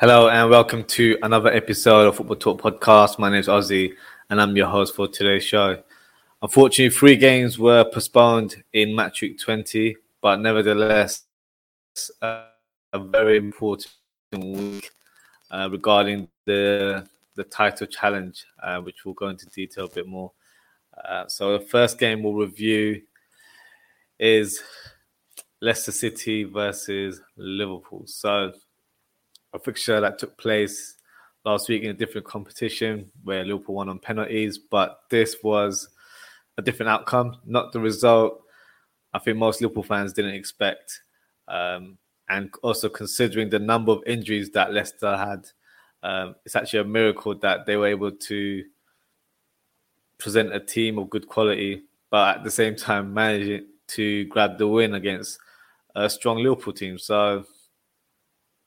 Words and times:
Hello 0.00 0.28
and 0.28 0.48
welcome 0.48 0.84
to 0.84 1.18
another 1.24 1.50
episode 1.52 2.06
of 2.06 2.14
Football 2.14 2.36
Talk 2.36 2.62
Podcast. 2.62 3.18
My 3.18 3.28
name 3.30 3.40
is 3.40 3.48
Ozzy 3.48 3.94
and 4.30 4.40
I'm 4.40 4.56
your 4.56 4.68
host 4.68 4.94
for 4.94 5.08
today's 5.08 5.42
show. 5.42 5.82
Unfortunately, 6.40 6.96
three 6.96 7.16
games 7.16 7.58
were 7.58 7.82
postponed 7.82 8.62
in 8.72 8.94
match 8.94 9.22
week 9.22 9.40
20, 9.40 9.96
but 10.22 10.38
nevertheless, 10.38 11.24
uh, 12.22 12.44
a 12.92 13.00
very 13.00 13.38
important 13.38 13.92
week 14.32 14.88
uh, 15.50 15.68
regarding 15.68 16.28
the 16.44 17.04
the 17.34 17.42
title 17.42 17.88
challenge, 17.88 18.46
uh, 18.62 18.78
which 18.78 19.04
we'll 19.04 19.14
go 19.14 19.26
into 19.26 19.46
detail 19.46 19.86
a 19.86 19.90
bit 19.90 20.06
more. 20.06 20.30
Uh, 21.08 21.26
so 21.26 21.58
the 21.58 21.64
first 21.64 21.98
game 21.98 22.22
we'll 22.22 22.34
review 22.34 23.02
is 24.20 24.62
Leicester 25.60 25.90
City 25.90 26.44
versus 26.44 27.20
Liverpool. 27.36 28.04
So 28.06 28.52
a 29.52 29.58
fixture 29.58 30.00
that 30.00 30.18
took 30.18 30.36
place 30.36 30.96
last 31.44 31.68
week 31.68 31.82
in 31.82 31.90
a 31.90 31.94
different 31.94 32.26
competition 32.26 33.10
where 33.24 33.44
Liverpool 33.44 33.76
won 33.76 33.88
on 33.88 33.98
penalties, 33.98 34.58
but 34.58 35.00
this 35.10 35.36
was 35.42 35.88
a 36.58 36.62
different 36.62 36.90
outcome, 36.90 37.36
not 37.46 37.72
the 37.72 37.80
result 37.80 38.42
I 39.12 39.18
think 39.18 39.38
most 39.38 39.60
Liverpool 39.60 39.82
fans 39.82 40.12
didn't 40.12 40.34
expect. 40.34 41.00
Um, 41.46 41.98
and 42.28 42.50
also 42.62 42.88
considering 42.88 43.48
the 43.48 43.58
number 43.58 43.92
of 43.92 44.02
injuries 44.06 44.50
that 44.50 44.72
Leicester 44.72 45.16
had, 45.16 45.48
um, 46.02 46.34
it's 46.44 46.56
actually 46.56 46.80
a 46.80 46.84
miracle 46.84 47.34
that 47.38 47.64
they 47.64 47.76
were 47.76 47.86
able 47.86 48.12
to 48.12 48.64
present 50.18 50.54
a 50.54 50.60
team 50.60 50.98
of 50.98 51.08
good 51.08 51.26
quality, 51.26 51.84
but 52.10 52.36
at 52.36 52.44
the 52.44 52.50
same 52.50 52.76
time 52.76 53.14
managing 53.14 53.66
to 53.88 54.24
grab 54.26 54.58
the 54.58 54.68
win 54.68 54.94
against 54.94 55.38
a 55.96 56.10
strong 56.10 56.38
Liverpool 56.38 56.74
team. 56.74 56.98
So 56.98 57.46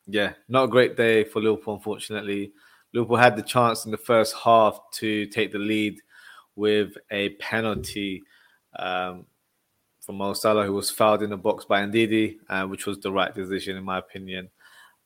yeah, 0.08 0.34
not 0.48 0.66
a 0.66 0.68
great 0.68 0.98
day 0.98 1.24
for 1.24 1.42
Liverpool, 1.42 1.76
unfortunately. 1.76 2.52
Liverpool 2.94 3.18
had 3.18 3.36
the 3.36 3.44
chance 3.44 3.86
in 3.86 3.92
the 3.92 3.98
first 3.98 4.36
half 4.36 4.80
to 4.96 5.26
take 5.28 5.52
the 5.52 5.60
lead 5.60 6.00
with 6.56 6.94
a 7.12 7.30
penalty 7.36 8.22
um, 8.78 9.26
from 10.02 10.16
Mo 10.18 10.34
Salah, 10.34 10.66
who 10.66 10.74
was 10.74 10.92
fouled 10.92 11.24
in 11.24 11.30
the 11.30 11.38
box 11.38 11.66
by 11.66 11.82
Ndidi, 11.82 12.38
uh, 12.50 12.66
which 12.66 12.86
was 12.86 13.00
the 13.00 13.12
right 13.12 13.34
decision, 13.34 13.78
in 13.78 13.84
my 13.84 14.00
opinion. 14.00 14.50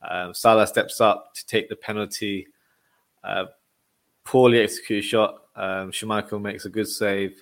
Um, 0.02 0.34
Salah 0.34 0.68
steps 0.68 1.02
up 1.02 1.34
to 1.36 1.46
take 1.46 1.70
the 1.70 1.76
penalty. 1.76 2.48
Uh, 3.24 3.46
poorly 4.24 4.60
executed 4.60 5.04
shot. 5.04 5.36
Um, 5.56 5.92
makes 6.42 6.66
a 6.66 6.70
good 6.70 6.88
save, 6.88 7.42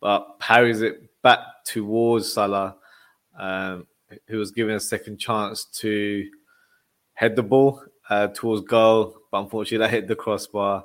but 0.00 0.38
parries 0.40 0.82
it 0.82 1.08
back 1.22 1.38
towards 1.64 2.32
Salah, 2.32 2.76
um, 3.38 3.86
who 4.28 4.38
was 4.38 4.50
given 4.50 4.74
a 4.74 4.80
second 4.80 5.18
chance 5.18 5.64
to 5.66 6.28
head 7.14 7.36
the 7.36 7.42
ball 7.42 7.82
uh, 8.08 8.28
towards 8.28 8.66
goal, 8.66 9.16
but 9.30 9.40
unfortunately 9.40 9.78
that 9.78 9.90
hit 9.90 10.08
the 10.08 10.16
crossbar. 10.16 10.84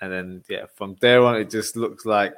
And 0.00 0.12
then 0.12 0.42
yeah, 0.48 0.66
from 0.74 0.96
there 1.00 1.24
on 1.24 1.36
it 1.36 1.50
just 1.50 1.76
looks 1.76 2.04
like 2.04 2.34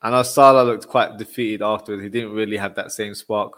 I 0.00 0.10
know 0.10 0.22
Salah 0.22 0.62
looked 0.64 0.86
quite 0.86 1.18
defeated 1.18 1.62
afterwards. 1.62 2.04
He 2.04 2.08
didn't 2.08 2.32
really 2.32 2.56
have 2.56 2.76
that 2.76 2.92
same 2.92 3.14
spark 3.14 3.52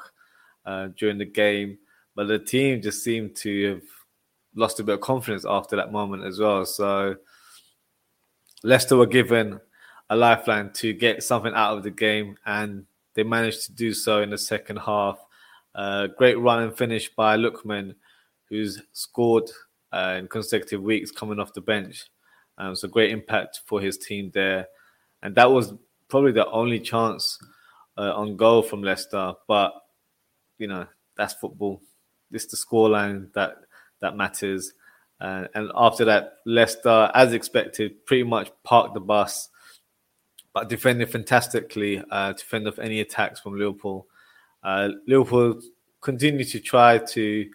uh, 0.65 0.89
during 0.97 1.19
the 1.19 1.27
game, 1.27 1.79
but 2.15 2.29
the 2.29 2.39
team 2.39 2.81
just 2.81 3.05
seemed 3.05 3.37
to 3.37 3.75
have 3.75 3.83
lost 4.55 4.81
a 4.81 4.83
bit 4.83 4.95
of 4.95 5.01
confidence 5.01 5.45
after 5.47 5.77
that 5.77 5.93
moment 5.93 6.25
as 6.25 6.39
well. 6.39 6.65
So 6.65 7.17
Leicester 8.63 8.97
were 8.97 9.07
given 9.07 9.61
a 10.09 10.17
lifeline 10.17 10.73
to 10.73 10.93
get 10.93 11.23
something 11.23 11.53
out 11.55 11.77
of 11.77 11.83
the 11.83 11.91
game, 11.91 12.37
and 12.47 12.87
they 13.15 13.23
managed 13.23 13.67
to 13.67 13.73
do 13.73 13.93
so 13.93 14.23
in 14.23 14.31
the 14.31 14.39
second 14.39 14.79
half. 14.79 15.19
Uh, 15.75 16.09
great 16.19 16.39
run 16.39 16.63
and 16.63 16.77
finish 16.77 17.09
by 17.15 17.37
Lookman, 17.37 17.95
who's 18.49 18.83
scored 18.93 19.51
uh, 19.93 20.17
in 20.19 20.29
consecutive 20.29 20.83
weeks 20.83 21.11
coming 21.11 21.39
off 21.39 21.55
the 21.55 21.61
bench. 21.61 22.05
Um, 22.59 22.75
so 22.75 22.89
great 22.89 23.11
impact 23.11 23.61
for 23.67 23.81
his 23.81 23.97
team 23.97 24.31
there, 24.35 24.67
and 25.23 25.35
that 25.37 25.51
was 25.51 25.73
probably 26.09 26.33
the 26.33 26.49
only 26.51 26.81
chance 26.81 27.39
uh, 27.97 28.13
on 28.15 28.37
goal 28.37 28.63
from 28.63 28.83
Leicester. 28.83 29.35
But 29.49 29.73
you 30.59 30.67
know 30.67 30.87
that's 31.17 31.35
football. 31.35 31.81
It's 32.33 32.47
the 32.47 32.57
scoreline 32.57 33.33
that 33.35 33.57
that 34.01 34.17
matters. 34.17 34.73
Uh, 35.21 35.45
and 35.55 35.71
after 35.75 36.07
that, 36.07 36.35
Leicester, 36.47 37.11
as 37.15 37.33
expected, 37.33 38.07
pretty 38.07 38.23
much 38.23 38.51
parked 38.65 38.95
the 38.95 39.01
bus, 39.01 39.51
but 40.55 40.69
defended 40.69 41.11
fantastically 41.11 42.03
uh, 42.11 42.33
to 42.33 42.45
fend 42.45 42.67
off 42.67 42.79
any 42.79 43.01
attacks 43.01 43.41
from 43.41 43.59
Liverpool. 43.59 44.07
Uh, 44.63 44.91
Liverpool 45.07 45.61
continue 46.01 46.45
to 46.45 46.61
try 46.61 46.99
to 46.99 47.49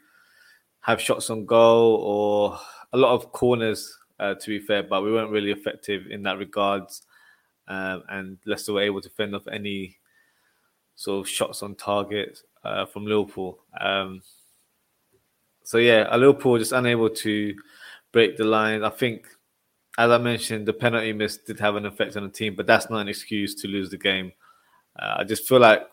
have 0.81 1.01
shots 1.01 1.29
on 1.29 1.45
goal 1.45 1.95
or 1.95 2.59
a 2.93 2.97
lot 2.97 3.13
of 3.13 3.31
corners, 3.31 3.97
uh, 4.19 4.35
to 4.35 4.47
be 4.47 4.59
fair, 4.59 4.83
but 4.83 5.03
we 5.03 5.11
weren't 5.11 5.31
really 5.31 5.51
effective 5.51 6.07
in 6.09 6.23
that 6.23 6.37
regards. 6.37 7.01
Um, 7.67 8.03
and 8.09 8.37
Leicester 8.45 8.73
were 8.73 8.81
able 8.81 9.01
to 9.01 9.09
fend 9.09 9.35
off 9.35 9.47
any 9.47 9.97
sort 10.95 11.25
of 11.25 11.29
shots 11.29 11.63
on 11.63 11.75
target 11.75 12.39
uh, 12.63 12.85
from 12.85 13.05
Liverpool. 13.05 13.59
Um, 13.79 14.21
so 15.63 15.79
yeah, 15.79 16.15
Liverpool 16.15 16.59
just 16.59 16.71
unable 16.71 17.09
to 17.09 17.55
break 18.11 18.37
the 18.37 18.45
line. 18.45 18.83
I 18.83 18.89
think, 18.89 19.27
as 19.97 20.11
I 20.11 20.17
mentioned, 20.19 20.67
the 20.67 20.73
penalty 20.73 21.11
miss 21.11 21.37
did 21.37 21.59
have 21.59 21.75
an 21.75 21.85
effect 21.85 22.15
on 22.15 22.23
the 22.23 22.29
team, 22.29 22.55
but 22.55 22.67
that's 22.67 22.89
not 22.89 22.99
an 22.99 23.07
excuse 23.07 23.55
to 23.55 23.67
lose 23.67 23.89
the 23.89 23.97
game. 23.97 24.31
Uh, 24.97 25.15
I 25.17 25.23
just 25.23 25.47
feel 25.47 25.59
like 25.59 25.87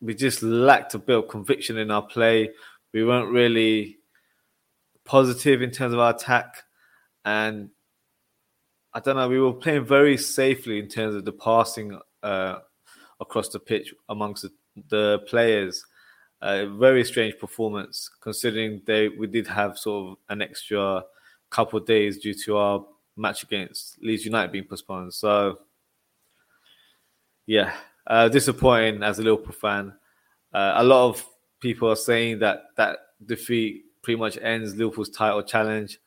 we 0.00 0.14
just 0.14 0.42
lacked 0.42 0.94
a 0.94 0.98
bit 0.98 1.18
of 1.18 1.28
conviction 1.28 1.76
in 1.78 1.90
our 1.90 2.02
play. 2.02 2.50
We 2.92 3.04
weren't 3.04 3.30
really 3.30 3.98
positive 5.04 5.62
in 5.62 5.70
terms 5.70 5.94
of 5.94 6.00
our 6.00 6.14
attack, 6.14 6.62
and 7.24 7.70
I 8.94 9.00
don't 9.00 9.16
know. 9.16 9.28
We 9.28 9.40
were 9.40 9.52
playing 9.52 9.84
very 9.84 10.16
safely 10.16 10.78
in 10.78 10.88
terms 10.88 11.14
of 11.14 11.24
the 11.24 11.32
passing 11.32 11.98
uh, 12.22 12.58
across 13.20 13.48
the 13.48 13.60
pitch 13.60 13.94
amongst 14.08 14.42
the, 14.42 14.52
the 14.88 15.18
players. 15.26 15.84
Uh, 16.40 16.66
very 16.66 17.04
strange 17.04 17.36
performance, 17.38 18.08
considering 18.20 18.80
they 18.86 19.08
we 19.08 19.26
did 19.26 19.46
have 19.46 19.76
sort 19.76 20.12
of 20.12 20.18
an 20.28 20.40
extra 20.40 21.02
couple 21.50 21.78
of 21.78 21.86
days 21.86 22.18
due 22.18 22.34
to 22.34 22.56
our 22.56 22.84
match 23.16 23.42
against 23.42 24.00
Leeds 24.00 24.24
United 24.24 24.52
being 24.52 24.64
postponed. 24.64 25.12
So, 25.12 25.58
yeah, 27.46 27.74
uh, 28.08 28.28
disappointing 28.28 29.02
as 29.02 29.18
a 29.18 29.22
Liverpool 29.22 29.52
fan. 29.52 29.92
Uh, 30.52 30.74
a 30.76 30.84
lot 30.84 31.08
of 31.10 31.24
people 31.60 31.90
are 31.90 31.96
saying 31.96 32.38
that 32.40 32.62
that 32.76 32.98
defeat 33.24 33.84
pretty 34.02 34.18
much 34.18 34.38
ends 34.40 34.74
Liverpool's 34.74 35.10
title 35.10 35.42
challenge. 35.42 36.00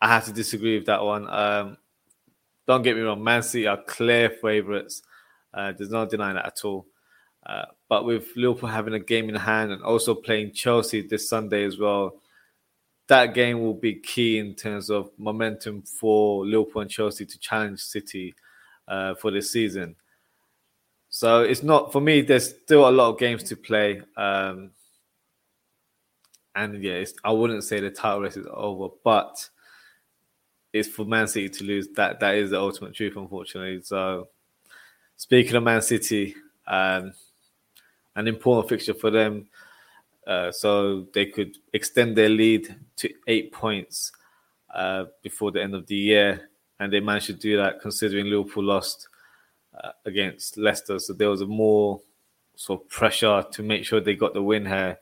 I 0.00 0.08
have 0.08 0.24
to 0.26 0.32
disagree 0.32 0.76
with 0.78 0.86
that 0.86 1.02
one. 1.02 1.28
Um, 1.28 1.76
don't 2.66 2.82
get 2.82 2.96
me 2.96 3.02
wrong, 3.02 3.22
Man 3.22 3.42
City 3.42 3.66
are 3.66 3.82
clear 3.82 4.30
favourites. 4.30 5.02
Uh, 5.52 5.72
there's 5.76 5.90
no 5.90 6.06
denying 6.06 6.36
that 6.36 6.46
at 6.46 6.64
all. 6.64 6.86
Uh, 7.44 7.64
but 7.88 8.04
with 8.04 8.28
Liverpool 8.36 8.68
having 8.68 8.94
a 8.94 9.00
game 9.00 9.28
in 9.28 9.34
hand 9.34 9.72
and 9.72 9.82
also 9.82 10.14
playing 10.14 10.52
Chelsea 10.52 11.06
this 11.06 11.28
Sunday 11.28 11.64
as 11.64 11.76
well, 11.76 12.20
that 13.08 13.34
game 13.34 13.60
will 13.60 13.74
be 13.74 13.96
key 13.96 14.38
in 14.38 14.54
terms 14.54 14.90
of 14.90 15.10
momentum 15.18 15.82
for 15.82 16.46
Liverpool 16.46 16.82
and 16.82 16.90
Chelsea 16.90 17.26
to 17.26 17.38
challenge 17.38 17.80
City 17.80 18.34
uh, 18.86 19.14
for 19.16 19.32
this 19.32 19.50
season. 19.50 19.96
So 21.14 21.42
it's 21.42 21.62
not 21.62 21.92
for 21.92 22.00
me. 22.00 22.22
There's 22.22 22.48
still 22.48 22.88
a 22.88 22.90
lot 22.90 23.10
of 23.10 23.18
games 23.18 23.42
to 23.44 23.56
play, 23.56 24.00
um, 24.16 24.70
and 26.54 26.82
yeah, 26.82 27.04
I 27.22 27.32
wouldn't 27.32 27.64
say 27.64 27.80
the 27.80 27.90
title 27.90 28.22
race 28.22 28.38
is 28.38 28.46
over, 28.50 28.88
but 29.04 29.46
it's 30.72 30.88
for 30.88 31.04
Man 31.04 31.28
City 31.28 31.50
to 31.50 31.64
lose. 31.64 31.88
That 31.96 32.18
that 32.20 32.36
is 32.36 32.48
the 32.50 32.58
ultimate 32.58 32.94
truth, 32.94 33.14
unfortunately. 33.14 33.82
So 33.82 34.28
speaking 35.16 35.54
of 35.54 35.62
Man 35.62 35.82
City, 35.82 36.34
um, 36.66 37.12
an 38.16 38.26
important 38.26 38.70
fixture 38.70 38.94
for 38.94 39.10
them, 39.10 39.48
uh, 40.26 40.50
so 40.50 41.08
they 41.12 41.26
could 41.26 41.58
extend 41.74 42.16
their 42.16 42.30
lead 42.30 42.74
to 42.96 43.10
eight 43.26 43.52
points 43.52 44.12
uh, 44.74 45.04
before 45.22 45.50
the 45.50 45.62
end 45.62 45.74
of 45.74 45.86
the 45.88 45.94
year, 45.94 46.48
and 46.80 46.90
they 46.90 47.00
managed 47.00 47.26
to 47.26 47.34
do 47.34 47.58
that 47.58 47.82
considering 47.82 48.30
Liverpool 48.30 48.64
lost 48.64 49.08
uh, 49.74 49.92
against 50.04 50.58
Leicester. 50.58 50.98
So 50.98 51.12
there 51.12 51.30
was 51.30 51.40
a 51.40 51.46
more 51.46 52.00
sort 52.56 52.82
of 52.82 52.88
pressure 52.88 53.44
to 53.50 53.62
make 53.62 53.84
sure 53.84 54.00
they 54.00 54.14
got 54.14 54.34
the 54.34 54.42
win 54.42 54.66
here, 54.66 54.98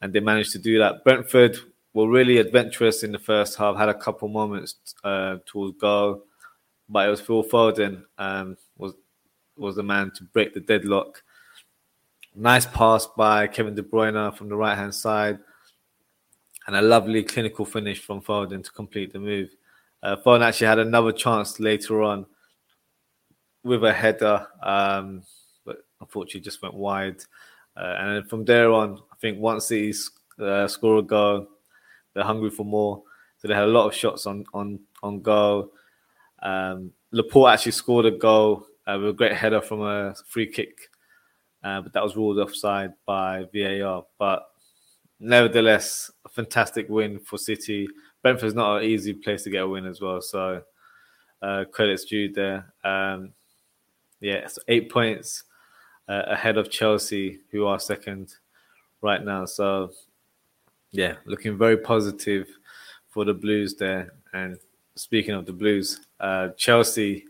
and 0.00 0.12
they 0.12 0.20
managed 0.20 0.52
to 0.52 0.58
do 0.58 0.78
that. 0.78 1.04
Brentford 1.04 1.58
were 1.92 2.08
really 2.08 2.38
adventurous 2.38 3.02
in 3.02 3.12
the 3.12 3.18
first 3.18 3.56
half, 3.56 3.76
had 3.76 3.88
a 3.88 3.94
couple 3.94 4.28
moments 4.28 4.76
uh, 5.02 5.36
towards 5.46 5.78
goal, 5.78 6.22
but 6.88 7.06
it 7.06 7.10
was 7.10 7.20
Phil 7.20 7.42
Foden 7.42 8.04
um, 8.18 8.56
was 8.76 8.94
was 9.56 9.76
the 9.76 9.82
man 9.82 10.10
to 10.14 10.24
break 10.24 10.52
the 10.52 10.60
deadlock. 10.60 11.22
Nice 12.34 12.66
pass 12.66 13.06
by 13.06 13.46
Kevin 13.46 13.74
De 13.74 13.82
Bruyne 13.82 14.36
from 14.36 14.50
the 14.50 14.56
right 14.56 14.76
hand 14.76 14.94
side, 14.94 15.38
and 16.66 16.76
a 16.76 16.82
lovely 16.82 17.22
clinical 17.22 17.64
finish 17.64 18.00
from 18.00 18.20
Foden 18.20 18.62
to 18.62 18.70
complete 18.70 19.12
the 19.12 19.18
move. 19.18 19.48
Uh, 20.02 20.16
Foden 20.16 20.42
actually 20.42 20.66
had 20.66 20.78
another 20.78 21.12
chance 21.12 21.58
later 21.58 22.02
on 22.02 22.26
with 23.66 23.84
a 23.84 23.92
header, 23.92 24.46
um, 24.62 25.22
but 25.64 25.78
unfortunately 26.00 26.40
just 26.40 26.62
went 26.62 26.74
wide. 26.74 27.22
Uh, 27.76 27.94
and 27.98 28.30
from 28.30 28.44
there 28.44 28.72
on, 28.72 28.98
I 29.12 29.16
think 29.20 29.38
once 29.38 29.68
he 29.68 29.92
uh, 30.40 30.66
score 30.68 30.98
a 30.98 31.02
goal, 31.02 31.46
they're 32.14 32.24
hungry 32.24 32.50
for 32.50 32.64
more. 32.64 33.02
So 33.38 33.48
they 33.48 33.54
had 33.54 33.64
a 33.64 33.66
lot 33.66 33.86
of 33.86 33.94
shots 33.94 34.26
on 34.26 34.44
on 34.54 34.80
on 35.02 35.20
goal. 35.20 35.72
Um, 36.42 36.92
Laporte 37.12 37.52
actually 37.52 37.72
scored 37.72 38.06
a 38.06 38.10
goal 38.10 38.66
uh, 38.86 38.96
with 38.98 39.10
a 39.10 39.12
great 39.12 39.34
header 39.34 39.60
from 39.60 39.82
a 39.82 40.14
free 40.26 40.46
kick, 40.46 40.88
uh, 41.62 41.80
but 41.82 41.92
that 41.92 42.02
was 42.02 42.16
ruled 42.16 42.38
offside 42.38 42.92
by 43.04 43.44
VAR. 43.52 44.04
But 44.18 44.48
nevertheless, 45.20 46.10
a 46.24 46.28
fantastic 46.28 46.88
win 46.88 47.18
for 47.18 47.36
City. 47.36 47.88
Brentford's 48.22 48.54
not 48.54 48.78
an 48.78 48.84
easy 48.84 49.12
place 49.12 49.42
to 49.44 49.50
get 49.50 49.62
a 49.62 49.68
win 49.68 49.86
as 49.86 50.00
well, 50.00 50.20
so 50.20 50.62
uh, 51.42 51.64
credits 51.72 52.04
due 52.04 52.32
there. 52.32 52.72
Um, 52.84 53.32
yeah, 54.20 54.46
so 54.46 54.62
eight 54.68 54.90
points 54.90 55.44
uh, 56.08 56.22
ahead 56.26 56.56
of 56.56 56.70
Chelsea, 56.70 57.40
who 57.50 57.66
are 57.66 57.78
second 57.78 58.34
right 59.02 59.24
now. 59.24 59.44
So 59.44 59.90
yeah, 60.90 61.14
looking 61.26 61.58
very 61.58 61.76
positive 61.76 62.48
for 63.08 63.24
the 63.24 63.34
Blues 63.34 63.74
there. 63.76 64.12
And 64.32 64.58
speaking 64.94 65.34
of 65.34 65.46
the 65.46 65.52
Blues, 65.52 66.00
uh, 66.20 66.48
Chelsea, 66.56 67.24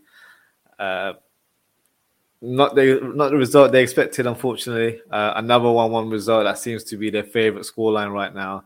uh, 0.79 1.15
not 2.43 2.75
the 2.75 3.01
not 3.15 3.31
the 3.31 3.37
result 3.37 3.73
they 3.73 3.83
expected, 3.83 4.27
unfortunately. 4.27 5.01
Uh, 5.11 5.33
another 5.37 5.71
one-one 5.71 6.11
result 6.11 6.45
that 6.45 6.59
seems 6.59 6.85
to 6.85 6.97
be 6.97 7.11
their 7.11 7.25
favourite 7.25 7.65
scoreline 7.65 8.13
right 8.13 8.35
now. 8.35 8.65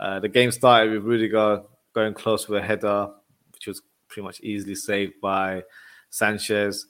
Uh, 0.00 0.18
the 0.20 0.28
game 0.28 0.50
started 0.50 0.92
with 0.92 1.04
Rudiger 1.04 1.62
going 1.92 2.14
close 2.14 2.48
with 2.48 2.62
a 2.62 2.66
header, 2.66 3.08
which 3.52 3.66
was 3.66 3.82
pretty 4.08 4.24
much 4.24 4.40
easily 4.40 4.74
saved 4.74 5.20
by 5.20 5.62
Sanchez. 6.10 6.86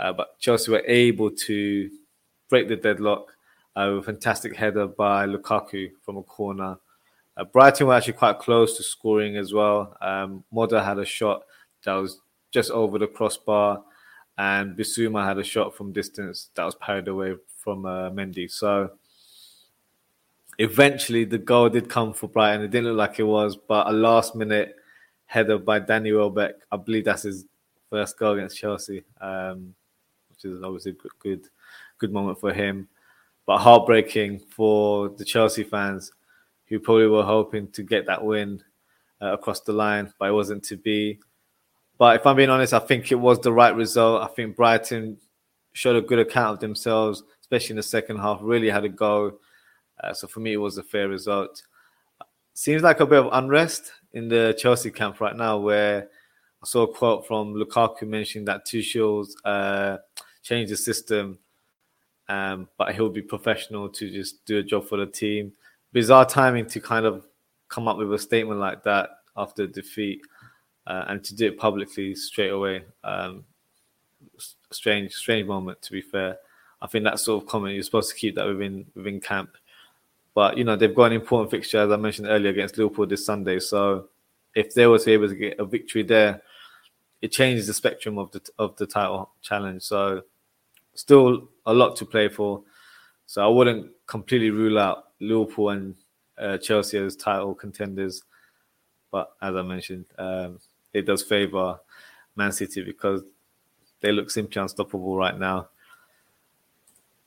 Uh, 0.00 0.12
but 0.14 0.38
Chelsea 0.38 0.70
were 0.70 0.82
able 0.86 1.30
to 1.30 1.90
break 2.48 2.68
the 2.68 2.76
deadlock 2.76 3.26
uh, 3.76 3.90
with 3.92 4.02
a 4.02 4.06
fantastic 4.06 4.56
header 4.56 4.86
by 4.86 5.26
Lukaku 5.26 5.90
from 6.02 6.16
a 6.16 6.22
corner. 6.22 6.78
Uh, 7.36 7.44
Brighton 7.44 7.86
were 7.86 7.94
actually 7.94 8.14
quite 8.14 8.38
close 8.38 8.76
to 8.76 8.82
scoring 8.82 9.36
as 9.36 9.52
well. 9.52 9.94
Um, 10.00 10.42
Moder 10.50 10.82
had 10.82 10.98
a 10.98 11.04
shot 11.04 11.42
that 11.84 11.92
was 11.92 12.18
just 12.50 12.70
over 12.70 12.98
the 12.98 13.06
crossbar, 13.06 13.82
and 14.38 14.76
Bissouma 14.76 15.24
had 15.24 15.38
a 15.38 15.44
shot 15.44 15.76
from 15.76 15.92
distance 15.92 16.50
that 16.54 16.64
was 16.64 16.74
parried 16.76 17.08
away 17.08 17.34
from 17.56 17.84
uh, 17.84 18.10
Mendy. 18.10 18.50
So 18.50 18.90
eventually 20.58 21.24
the 21.24 21.38
goal 21.38 21.68
did 21.68 21.90
come 21.90 22.14
for 22.14 22.26
Brighton. 22.26 22.62
It 22.62 22.70
didn't 22.70 22.88
look 22.88 22.98
like 22.98 23.18
it 23.18 23.24
was, 23.24 23.56
but 23.56 23.86
a 23.86 23.92
last 23.92 24.34
minute 24.34 24.76
header 25.26 25.58
by 25.58 25.78
Danny 25.78 26.12
Welbeck. 26.12 26.54
I 26.72 26.78
believe 26.78 27.04
that's 27.04 27.22
his 27.22 27.44
first 27.90 28.18
goal 28.18 28.34
against 28.34 28.56
Chelsea, 28.58 29.02
um, 29.20 29.74
which 30.42 30.52
is 30.52 30.62
obviously 30.62 30.92
good, 30.92 31.12
good, 31.18 31.48
good 31.98 32.12
moment 32.12 32.40
for 32.40 32.52
him. 32.52 32.88
But 33.46 33.58
heartbreaking 33.58 34.40
for 34.50 35.08
the 35.10 35.24
Chelsea 35.24 35.64
fans 35.64 36.12
who 36.66 36.78
probably 36.78 37.08
were 37.08 37.22
hoping 37.22 37.68
to 37.72 37.82
get 37.82 38.06
that 38.06 38.24
win 38.24 38.62
uh, 39.20 39.32
across 39.32 39.60
the 39.60 39.72
line, 39.72 40.12
but 40.18 40.28
it 40.28 40.32
wasn't 40.32 40.62
to 40.64 40.76
be. 40.76 41.18
But 41.98 42.16
if 42.16 42.26
I'm 42.26 42.36
being 42.36 42.50
honest, 42.50 42.72
I 42.72 42.78
think 42.78 43.10
it 43.10 43.16
was 43.16 43.40
the 43.40 43.52
right 43.52 43.74
result. 43.74 44.22
I 44.22 44.32
think 44.32 44.56
Brighton 44.56 45.18
showed 45.72 45.96
a 45.96 46.00
good 46.00 46.18
account 46.18 46.54
of 46.54 46.60
themselves, 46.60 47.22
especially 47.42 47.74
in 47.74 47.76
the 47.76 47.82
second 47.82 48.18
half. 48.18 48.38
Really 48.40 48.70
had 48.70 48.84
a 48.84 48.88
go. 48.88 49.38
Uh, 50.02 50.14
so 50.14 50.26
for 50.26 50.40
me, 50.40 50.54
it 50.54 50.58
was 50.58 50.78
a 50.78 50.82
fair 50.82 51.08
result. 51.08 51.62
Seems 52.54 52.82
like 52.82 53.00
a 53.00 53.06
bit 53.06 53.18
of 53.18 53.28
unrest 53.32 53.92
in 54.12 54.28
the 54.28 54.56
Chelsea 54.58 54.90
camp 54.90 55.20
right 55.20 55.36
now, 55.36 55.58
where 55.58 56.08
I 56.62 56.66
saw 56.66 56.82
a 56.82 56.92
quote 56.92 57.26
from 57.26 57.54
Lukaku 57.54 58.06
mentioning 58.06 58.44
that 58.46 58.66
Tuchel's 58.66 59.36
uh, 59.44 59.96
changed 60.42 60.72
the 60.72 60.76
system, 60.76 61.38
um, 62.28 62.68
but 62.78 62.94
he'll 62.94 63.08
be 63.08 63.22
professional 63.22 63.88
to 63.88 64.10
just 64.10 64.44
do 64.44 64.58
a 64.58 64.62
job 64.62 64.88
for 64.88 64.96
the 64.96 65.06
team 65.06 65.52
bizarre 65.92 66.24
timing 66.24 66.66
to 66.66 66.80
kind 66.80 67.06
of 67.06 67.26
come 67.68 67.88
up 67.88 67.96
with 67.96 68.12
a 68.12 68.18
statement 68.18 68.60
like 68.60 68.82
that 68.84 69.10
after 69.36 69.66
defeat 69.66 70.22
uh, 70.86 71.04
and 71.08 71.22
to 71.24 71.34
do 71.34 71.46
it 71.46 71.58
publicly 71.58 72.14
straight 72.14 72.50
away. 72.50 72.82
Um, 73.04 73.44
strange, 74.70 75.12
strange 75.12 75.46
moment. 75.46 75.80
To 75.82 75.92
be 75.92 76.00
fair, 76.00 76.38
I 76.82 76.86
think 76.86 77.04
that 77.04 77.18
sort 77.20 77.42
of 77.42 77.48
comment 77.48 77.74
you're 77.74 77.82
supposed 77.82 78.10
to 78.10 78.16
keep 78.16 78.34
that 78.36 78.46
within 78.46 78.86
within 78.94 79.20
camp. 79.20 79.56
But 80.34 80.56
you 80.56 80.64
know 80.64 80.76
they've 80.76 80.94
got 80.94 81.06
an 81.06 81.12
important 81.14 81.50
fixture, 81.50 81.78
as 81.78 81.90
I 81.90 81.96
mentioned 81.96 82.28
earlier, 82.28 82.50
against 82.50 82.78
Liverpool 82.78 83.06
this 83.06 83.26
Sunday. 83.26 83.58
So 83.58 84.08
if 84.54 84.74
they 84.74 84.86
were 84.86 84.98
to 84.98 85.04
be 85.04 85.12
able 85.12 85.28
to 85.28 85.34
get 85.34 85.58
a 85.58 85.64
victory 85.64 86.02
there, 86.02 86.42
it 87.22 87.32
changes 87.32 87.66
the 87.66 87.74
spectrum 87.74 88.18
of 88.18 88.30
the 88.32 88.40
of 88.58 88.76
the 88.76 88.86
title 88.86 89.30
challenge. 89.42 89.82
So 89.82 90.22
still 90.94 91.48
a 91.66 91.74
lot 91.74 91.96
to 91.96 92.06
play 92.06 92.28
for. 92.28 92.62
So 93.26 93.44
I 93.44 93.48
wouldn't 93.48 93.90
completely 94.06 94.50
rule 94.50 94.78
out 94.78 95.04
Liverpool 95.20 95.70
and 95.70 95.94
uh, 96.38 96.58
Chelsea 96.58 96.98
as 96.98 97.16
title 97.16 97.54
contenders. 97.54 98.22
But 99.10 99.32
as 99.40 99.54
I 99.54 99.62
mentioned, 99.62 100.06
um, 100.18 100.58
it 100.92 101.06
does 101.06 101.22
favour 101.22 101.78
Man 102.36 102.52
City 102.52 102.82
because 102.82 103.22
they 104.00 104.12
look 104.12 104.30
simply 104.30 104.60
unstoppable 104.60 105.16
right 105.16 105.38
now. 105.38 105.68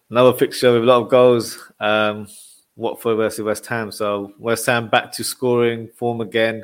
Another 0.10 0.34
fixture 0.38 0.74
with 0.74 0.84
a 0.84 0.86
lot 0.86 1.04
of 1.04 1.10
goals. 1.10 1.72
Um, 1.80 2.28
Watford 2.76 3.18
versus 3.18 3.44
West 3.44 3.66
Ham. 3.68 3.92
So 3.92 4.34
West 4.40 4.66
Ham 4.66 4.90
back 4.90 5.12
to 5.14 5.24
scoring 5.24 5.88
form 5.96 6.22
again. 6.22 6.64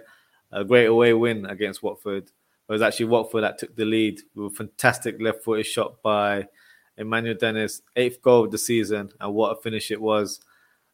A 0.51 0.63
great 0.63 0.85
away 0.85 1.13
win 1.13 1.45
against 1.45 1.83
Watford. 1.83 2.31
It 2.69 2.71
was 2.71 2.83
actually 2.83 3.07
Watford 3.07 3.43
that 3.43 3.57
took 3.57 3.75
the 3.75 3.85
lead 3.85 4.21
with 4.35 4.53
a 4.53 4.55
fantastic 4.55 5.19
left-footed 5.19 5.65
shot 5.65 6.01
by 6.03 6.47
Emmanuel 6.97 7.35
Dennis, 7.35 7.81
eighth 7.95 8.21
goal 8.21 8.45
of 8.45 8.51
the 8.51 8.57
season, 8.59 9.09
and 9.19 9.33
what 9.33 9.57
a 9.57 9.61
finish 9.61 9.89
it 9.89 9.99
was 9.99 10.39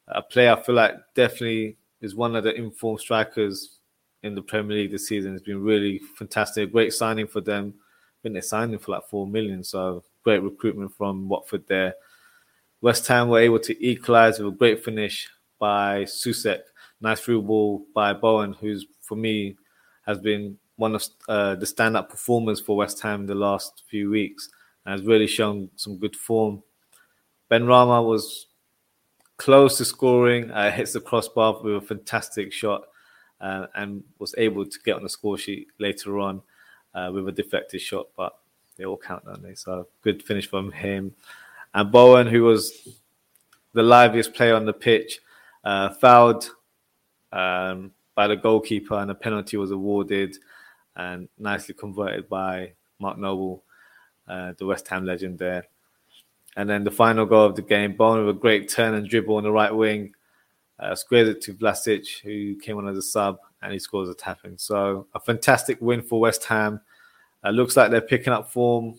a 0.08 0.22
player 0.22 0.54
I 0.54 0.62
feel 0.62 0.76
like 0.76 0.96
definitely 1.14 1.78
is 2.02 2.16
one 2.16 2.36
of 2.36 2.44
the 2.44 2.54
informed 2.54 3.00
strikers 3.00 3.80
in 4.24 4.36
the 4.36 4.42
Premier 4.42 4.78
League 4.78 4.92
this 4.92 5.08
season. 5.08 5.34
It's 5.34 5.44
been 5.44 5.64
really 5.64 6.00
fantastic. 6.18 6.72
Great 6.72 6.94
signing 6.94 7.28
for 7.28 7.42
them. 7.42 7.74
I 7.78 8.18
think 8.24 8.36
they 8.36 8.42
signed 8.42 8.74
him 8.74 8.80
for 8.80 8.92
like 8.92 9.08
four 9.10 9.28
million. 9.28 9.64
So 9.64 10.04
great 10.24 10.44
recruitment 10.44 10.96
from 10.96 11.28
Watford 11.28 11.68
there. 11.68 11.96
West 12.82 13.08
Ham 13.08 13.30
were 13.30 13.40
able 13.40 13.60
to 13.60 13.86
equalise 13.86 14.40
with 14.40 14.54
a 14.54 14.56
great 14.56 14.84
finish 14.84 15.28
by 15.60 16.04
Soucek. 16.04 16.62
Nice 17.02 17.22
through 17.22 17.42
ball 17.42 17.86
by 17.94 18.14
Bowen, 18.14 18.54
who's 18.54 18.86
for 19.02 19.16
me 19.16 19.56
has 20.06 20.20
been 20.20 20.58
one 20.78 20.96
of 20.96 21.06
uh, 21.28 21.56
the 21.56 21.66
stand-up 21.66 22.10
performers 22.10 22.60
for 22.60 22.76
West 22.76 23.02
Ham 23.02 23.26
the 23.26 23.36
last 23.36 23.84
few 23.88 24.10
weeks 24.10 24.50
and 24.86 25.00
has 25.00 25.08
really 25.08 25.28
shown 25.28 25.70
some 25.76 25.98
good 25.98 26.16
form. 26.16 26.62
Benrahma 27.50 28.06
was 28.06 28.48
close 29.38 29.78
to 29.78 29.86
scoring, 29.86 30.52
uh, 30.52 30.72
hits 30.76 30.94
the 30.94 31.02
crossbar 31.02 31.62
with 31.62 31.76
a 31.76 31.82
fantastic 31.82 32.52
shot, 32.52 32.84
uh, 33.42 33.68
and 33.76 34.04
was 34.20 34.36
able 34.38 34.66
to 34.66 34.80
get 34.84 34.96
on 34.96 35.04
the 35.04 35.10
score 35.10 35.38
sheet 35.38 35.68
later 35.80 36.20
on 36.20 36.42
uh, 36.94 37.12
with 37.14 37.28
a 37.28 37.32
deflected 37.32 37.82
shot. 37.82 38.08
But 38.16 38.36
they 38.78 38.86
all 38.86 38.98
count, 38.98 39.26
don't 39.26 39.44
they? 39.44 39.56
So 39.56 39.88
good 40.02 40.24
finish 40.24 40.50
from 40.50 40.72
him. 40.72 41.14
And 41.74 41.92
Bowen, 41.92 42.28
who 42.28 42.44
was 42.44 42.88
the 43.74 43.84
liveliest 43.84 44.34
player 44.34 44.56
on 44.56 44.66
the 44.66 44.74
pitch, 44.74 45.20
uh, 45.64 45.90
fouled 45.90 46.50
um, 47.32 47.92
by 48.16 48.28
the 48.28 48.36
goalkeeper, 48.36 48.96
and 48.96 49.12
a 49.12 49.16
penalty 49.16 49.58
was 49.58 49.72
awarded 49.72 50.38
and 50.96 51.28
nicely 51.38 51.74
converted 51.74 52.30
by 52.30 52.74
Mark 53.00 53.18
Noble, 53.18 53.64
uh, 54.28 54.54
the 54.58 54.66
West 54.66 54.88
Ham 54.88 55.06
legend 55.06 55.40
there. 55.40 55.68
And 56.58 56.70
then 56.70 56.84
the 56.84 56.92
final 56.92 57.26
goal 57.26 57.46
of 57.46 57.56
the 57.56 57.62
game, 57.62 57.96
Bowen 57.96 58.26
with 58.26 58.36
a 58.36 58.40
great 58.40 58.70
turn 58.70 58.94
and 58.94 59.10
dribble 59.10 59.36
on 59.36 59.44
the 59.44 59.52
right 59.52 59.74
wing, 59.74 60.14
uh, 60.80 60.96
squares 60.96 61.30
it 61.30 61.42
to 61.42 61.54
Vlasic, 61.54 62.22
who 62.22 62.56
came 62.58 62.78
on 62.78 62.88
as 62.88 62.98
a 62.98 63.02
sub, 63.02 63.38
and 63.62 63.74
he 63.74 63.80
scores 63.80 64.10
a 64.10 64.14
tapping. 64.14 64.58
So 64.58 65.08
a 65.14 65.20
fantastic 65.20 65.82
win 65.82 66.02
for 66.02 66.20
West 66.20 66.46
Ham. 66.46 66.80
Uh, 67.44 67.50
looks 67.50 67.76
like 67.76 67.92
they're 67.92 68.02
picking 68.02 68.34
up 68.34 68.52
form, 68.52 68.98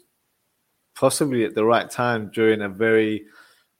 possibly 0.94 1.44
at 1.44 1.54
the 1.54 1.64
right 1.64 1.90
time 1.90 2.30
during 2.32 2.62
a 2.62 2.68
very 2.68 3.26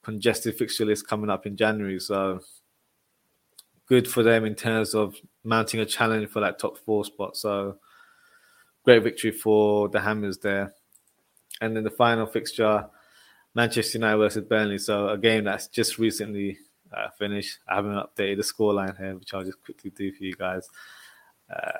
congested 0.02 0.56
fixture 0.56 0.85
list 0.85 1.06
coming 1.06 1.30
up 1.30 1.46
in 1.46 1.56
January. 1.56 2.00
So 2.00 2.40
good 3.87 4.08
for 4.08 4.23
them 4.23 4.44
in 4.44 4.54
terms 4.54 4.94
of 4.94 5.16
mounting 5.44 5.80
a 5.80 5.87
challenge 5.87 6.28
for 6.28 6.40
that 6.40 6.58
top 6.58 6.78
four 6.78 7.04
spot. 7.04 7.37
So 7.37 7.78
great 8.87 9.02
victory 9.02 9.33
for 9.33 9.88
the 9.88 10.00
Hammers 10.00 10.38
there. 10.38 10.73
And 11.61 11.76
then 11.76 11.83
the 11.83 11.90
final 11.90 12.25
fixture, 12.25 12.87
Manchester 13.55 13.99
United 13.99 14.19
versus 14.19 14.45
Burnley. 14.45 14.78
So 14.78 15.09
a 15.09 15.19
game 15.19 15.45
that's 15.45 15.66
just 15.66 15.99
recently 15.99 16.59
uh, 16.97 17.09
finished. 17.19 17.59
I 17.69 17.75
haven't 17.75 17.95
updated 17.95 18.37
the 18.37 18.43
scoreline 18.43 18.97
here, 18.97 19.16
which 19.16 19.35
I'll 19.35 19.45
just 19.45 19.62
quickly 19.64 19.90
do 19.90 20.12
for 20.12 20.23
you 20.23 20.35
guys. 20.35 20.69
Uh, 21.50 21.73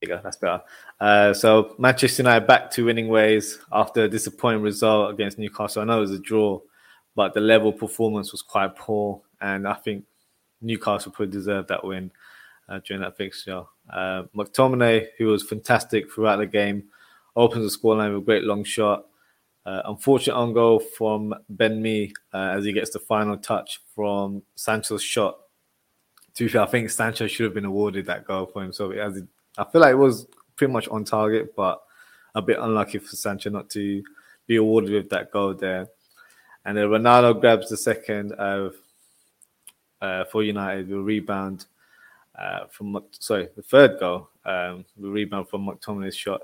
there 0.00 0.02
you 0.02 0.08
go, 0.08 0.20
that's 0.20 0.38
better. 0.38 0.62
Uh, 0.98 1.32
so 1.34 1.76
Manchester 1.78 2.22
United 2.24 2.48
back 2.48 2.68
to 2.72 2.86
winning 2.86 3.06
ways 3.06 3.60
after 3.70 4.04
a 4.04 4.08
disappointing 4.08 4.62
result 4.62 5.14
against 5.14 5.38
Newcastle. 5.38 5.82
I 5.82 5.84
know 5.84 5.98
it 5.98 6.00
was 6.00 6.10
a 6.10 6.18
draw, 6.18 6.60
but 7.14 7.32
the 7.32 7.40
level 7.40 7.72
performance 7.72 8.32
was 8.32 8.42
quite 8.42 8.74
poor, 8.74 9.20
and 9.40 9.68
I 9.68 9.74
think 9.74 10.04
Newcastle 10.60 11.12
probably 11.12 11.32
deserved 11.32 11.68
that 11.68 11.84
win 11.84 12.10
uh, 12.68 12.80
during 12.84 13.02
that 13.02 13.16
fixture. 13.16 13.62
Uh, 13.90 14.24
McTominay, 14.34 15.08
who 15.16 15.26
was 15.26 15.42
fantastic 15.42 16.10
throughout 16.12 16.36
the 16.36 16.46
game, 16.46 16.84
opens 17.36 17.70
the 17.70 17.78
scoreline 17.78 18.12
with 18.12 18.22
a 18.22 18.26
great 18.26 18.44
long 18.44 18.64
shot. 18.64 19.06
Uh, 19.64 19.82
unfortunate 19.86 20.34
on 20.34 20.52
goal 20.52 20.78
from 20.78 21.34
Ben 21.50 21.80
Mee 21.82 22.12
uh, 22.32 22.54
as 22.56 22.64
he 22.64 22.72
gets 22.72 22.90
the 22.90 22.98
final 22.98 23.36
touch 23.36 23.80
from 23.94 24.42
Sancho's 24.54 25.02
shot. 25.02 25.38
To 26.34 26.44
be 26.44 26.48
fair, 26.48 26.62
I 26.62 26.66
think 26.66 26.88
Sancho 26.90 27.26
should 27.26 27.44
have 27.44 27.54
been 27.54 27.64
awarded 27.64 28.06
that 28.06 28.26
goal 28.26 28.46
for 28.46 28.62
himself. 28.62 28.94
As 28.94 29.20
I 29.58 29.64
feel 29.64 29.80
like 29.80 29.92
it 29.92 29.96
was 29.96 30.26
pretty 30.56 30.72
much 30.72 30.88
on 30.88 31.04
target, 31.04 31.54
but 31.54 31.82
a 32.34 32.42
bit 32.42 32.58
unlucky 32.58 32.98
for 32.98 33.16
Sancho 33.16 33.50
not 33.50 33.68
to 33.70 34.02
be 34.46 34.56
awarded 34.56 34.92
with 34.92 35.10
that 35.10 35.30
goal 35.30 35.54
there. 35.54 35.88
And 36.64 36.76
then 36.76 36.86
Ronaldo 36.86 37.40
grabs 37.40 37.68
the 37.68 37.76
second 37.76 38.32
uh, 38.38 38.70
uh, 40.00 40.24
for 40.24 40.42
United, 40.42 40.88
the 40.88 40.98
rebound 40.98 41.66
uh, 42.38 42.66
from 42.70 43.02
sorry 43.10 43.48
the 43.56 43.62
third 43.62 43.98
goal, 43.98 44.28
um, 44.44 44.84
the 44.96 45.08
rebound 45.08 45.48
from 45.48 45.66
McTominay's 45.66 46.16
shot, 46.16 46.42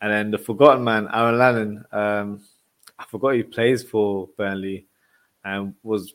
and 0.00 0.12
then 0.12 0.30
the 0.30 0.38
forgotten 0.38 0.84
man 0.84 1.08
Aaron 1.12 1.38
Lennon. 1.38 1.84
Um, 1.92 2.40
I 2.98 3.04
forgot 3.04 3.34
he 3.34 3.44
plays 3.44 3.82
for 3.84 4.28
Burnley, 4.36 4.86
and 5.44 5.74
was 5.82 6.14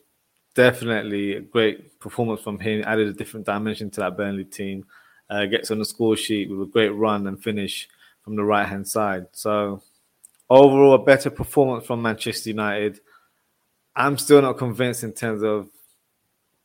definitely 0.54 1.36
a 1.36 1.40
great 1.40 1.98
performance 1.98 2.40
from 2.42 2.58
him. 2.58 2.84
Added 2.86 3.08
a 3.08 3.12
different 3.12 3.46
dimension 3.46 3.90
to 3.90 4.00
that 4.00 4.16
Burnley 4.16 4.44
team. 4.44 4.84
Uh, 5.30 5.46
gets 5.46 5.70
on 5.70 5.78
the 5.78 5.84
score 5.86 6.16
sheet 6.16 6.50
with 6.50 6.60
a 6.60 6.70
great 6.70 6.90
run 6.90 7.26
and 7.26 7.42
finish 7.42 7.88
from 8.22 8.36
the 8.36 8.44
right 8.44 8.68
hand 8.68 8.86
side. 8.86 9.26
So 9.32 9.82
overall, 10.50 10.94
a 10.94 10.98
better 10.98 11.30
performance 11.30 11.86
from 11.86 12.02
Manchester 12.02 12.50
United. 12.50 13.00
I'm 13.96 14.18
still 14.18 14.42
not 14.42 14.58
convinced 14.58 15.02
in 15.02 15.12
terms 15.12 15.42
of 15.42 15.70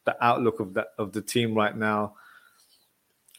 the 0.10 0.26
outlook 0.26 0.60
of 0.60 0.74
that 0.74 0.90
of 0.98 1.12
the 1.12 1.22
team 1.22 1.54
right 1.54 1.76
now. 1.76 2.14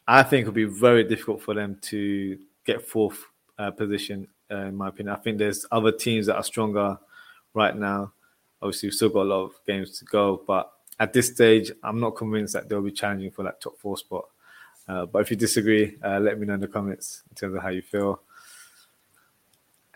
I 0.07 0.23
think 0.23 0.43
it'll 0.43 0.53
be 0.53 0.65
very 0.65 1.05
difficult 1.05 1.43
for 1.43 1.55
them 1.55 1.79
to 1.83 2.39
get 2.65 2.87
fourth 2.87 3.25
uh, 3.59 3.71
position. 3.71 4.29
Uh, 4.51 4.67
in 4.67 4.77
my 4.77 4.89
opinion, 4.89 5.15
I 5.15 5.19
think 5.19 5.39
there's 5.39 5.67
other 5.71 5.93
teams 5.93 6.27
that 6.27 6.37
are 6.37 6.43
stronger 6.43 6.99
right 7.55 7.77
now. 7.77 8.13
Obviously, 8.63 8.89
we've 8.89 8.95
still 8.95 9.09
got 9.09 9.23
a 9.23 9.31
lot 9.33 9.45
of 9.45 9.53
games 9.67 9.99
to 9.99 10.05
go, 10.05 10.43
but 10.47 10.73
at 10.99 11.13
this 11.13 11.29
stage, 11.29 11.71
I'm 11.83 12.01
not 12.01 12.17
convinced 12.17 12.53
that 12.55 12.69
they'll 12.69 12.83
be 12.83 12.91
challenging 12.91 13.31
for 13.31 13.45
that 13.45 13.61
top 13.61 13.79
four 13.79 13.97
spot. 13.97 14.25
Uh, 14.89 15.07
but 15.07 15.21
if 15.21 15.31
you 15.31 15.37
disagree, 15.37 15.97
uh, 16.05 16.19
let 16.19 16.39
me 16.39 16.47
know 16.47 16.55
in 16.55 16.61
the 16.61 16.69
comments 16.69 17.23
in 17.31 17.37
terms 17.37 17.57
of 17.57 17.63
how 17.63 17.69
you 17.69 17.83
feel. 17.83 18.21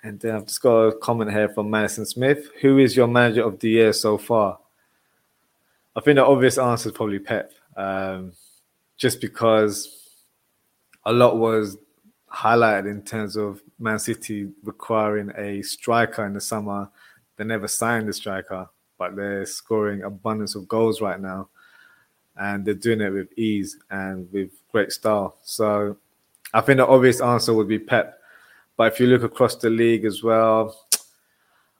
And 0.02 0.20
then 0.20 0.36
I've 0.36 0.46
just 0.46 0.62
got 0.62 0.76
a 0.76 0.98
comment 0.98 1.32
here 1.32 1.48
from 1.48 1.70
Madison 1.70 2.06
Smith. 2.06 2.48
Who 2.60 2.78
is 2.78 2.96
your 2.96 3.08
manager 3.08 3.42
of 3.42 3.58
the 3.58 3.70
year 3.70 3.92
so 3.92 4.16
far? 4.18 4.58
I 5.96 6.00
think 6.00 6.16
the 6.16 6.24
obvious 6.24 6.58
answer 6.58 6.88
is 6.88 6.94
probably 6.94 7.20
Pep, 7.20 7.52
um, 7.76 8.32
just 8.96 9.20
because 9.20 10.08
a 11.04 11.12
lot 11.12 11.36
was 11.36 11.76
highlighted 12.32 12.90
in 12.90 13.02
terms 13.02 13.36
of 13.36 13.62
Man 13.78 13.98
City 13.98 14.48
requiring 14.64 15.30
a 15.36 15.62
striker 15.62 16.26
in 16.26 16.34
the 16.34 16.40
summer. 16.40 16.90
They 17.36 17.44
never 17.44 17.68
signed 17.68 18.08
a 18.08 18.12
striker, 18.12 18.68
but 18.98 19.14
they're 19.14 19.46
scoring 19.46 20.02
abundance 20.02 20.56
of 20.56 20.66
goals 20.66 21.00
right 21.00 21.20
now, 21.20 21.48
and 22.36 22.64
they're 22.64 22.74
doing 22.74 23.00
it 23.00 23.10
with 23.10 23.32
ease 23.38 23.78
and 23.90 24.30
with 24.32 24.50
great 24.72 24.92
style. 24.92 25.36
So, 25.44 25.96
I 26.52 26.60
think 26.60 26.78
the 26.78 26.86
obvious 26.86 27.20
answer 27.20 27.54
would 27.54 27.68
be 27.68 27.78
Pep. 27.78 28.18
But 28.76 28.92
if 28.92 29.00
you 29.00 29.06
look 29.06 29.22
across 29.22 29.56
the 29.56 29.70
league 29.70 30.04
as 30.04 30.22
well, 30.22 30.76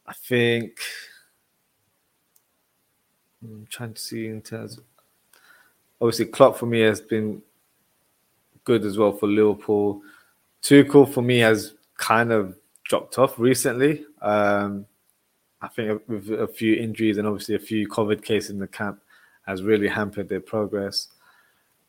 I 0.06 0.12
think 0.12 0.78
I'm 3.44 3.66
trying 3.68 3.94
to 3.94 4.00
see 4.00 4.26
in 4.26 4.40
terms. 4.40 4.80
Obviously, 6.00 6.26
Klopp 6.26 6.56
for 6.56 6.66
me 6.66 6.80
has 6.80 7.00
been 7.00 7.42
good 8.64 8.84
as 8.84 8.98
well 8.98 9.12
for 9.12 9.26
Liverpool. 9.26 10.02
Tuchel 10.62 11.12
for 11.12 11.22
me 11.22 11.38
has 11.38 11.74
kind 11.96 12.32
of 12.32 12.56
dropped 12.84 13.18
off 13.18 13.38
recently. 13.38 14.04
Um, 14.22 14.86
I 15.60 15.68
think 15.68 16.02
with 16.08 16.30
a 16.30 16.46
few 16.46 16.74
injuries 16.74 17.18
and 17.18 17.26
obviously 17.26 17.54
a 17.54 17.58
few 17.58 17.88
COVID 17.88 18.22
cases 18.22 18.50
in 18.50 18.58
the 18.58 18.66
camp 18.66 19.00
has 19.46 19.62
really 19.62 19.88
hampered 19.88 20.28
their 20.28 20.40
progress. 20.40 21.08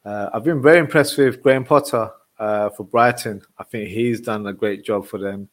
Uh, 0.03 0.29
I've 0.33 0.43
been 0.43 0.61
very 0.61 0.79
impressed 0.79 1.17
with 1.17 1.41
Graham 1.41 1.65
Potter 1.65 2.11
uh, 2.37 2.69
for 2.69 2.83
Brighton. 2.83 3.41
I 3.57 3.63
think 3.63 3.89
he's 3.89 4.21
done 4.21 4.47
a 4.47 4.53
great 4.53 4.83
job 4.83 5.05
for 5.05 5.17
them. 5.17 5.49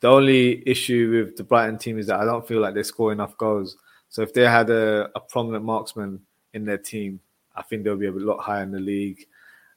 The 0.00 0.08
only 0.08 0.66
issue 0.68 1.10
with 1.10 1.36
the 1.36 1.44
Brighton 1.44 1.78
team 1.78 1.98
is 1.98 2.06
that 2.06 2.20
I 2.20 2.24
don't 2.24 2.46
feel 2.46 2.60
like 2.60 2.74
they 2.74 2.82
score 2.82 3.12
enough 3.12 3.36
goals. 3.36 3.76
So 4.08 4.22
if 4.22 4.32
they 4.32 4.42
had 4.42 4.70
a, 4.70 5.10
a 5.14 5.20
prominent 5.20 5.64
marksman 5.64 6.20
in 6.54 6.64
their 6.64 6.78
team, 6.78 7.20
I 7.54 7.62
think 7.62 7.84
they'll 7.84 7.96
be 7.96 8.06
a 8.06 8.12
lot 8.12 8.38
higher 8.38 8.62
in 8.62 8.70
the 8.70 8.80
league. 8.80 9.26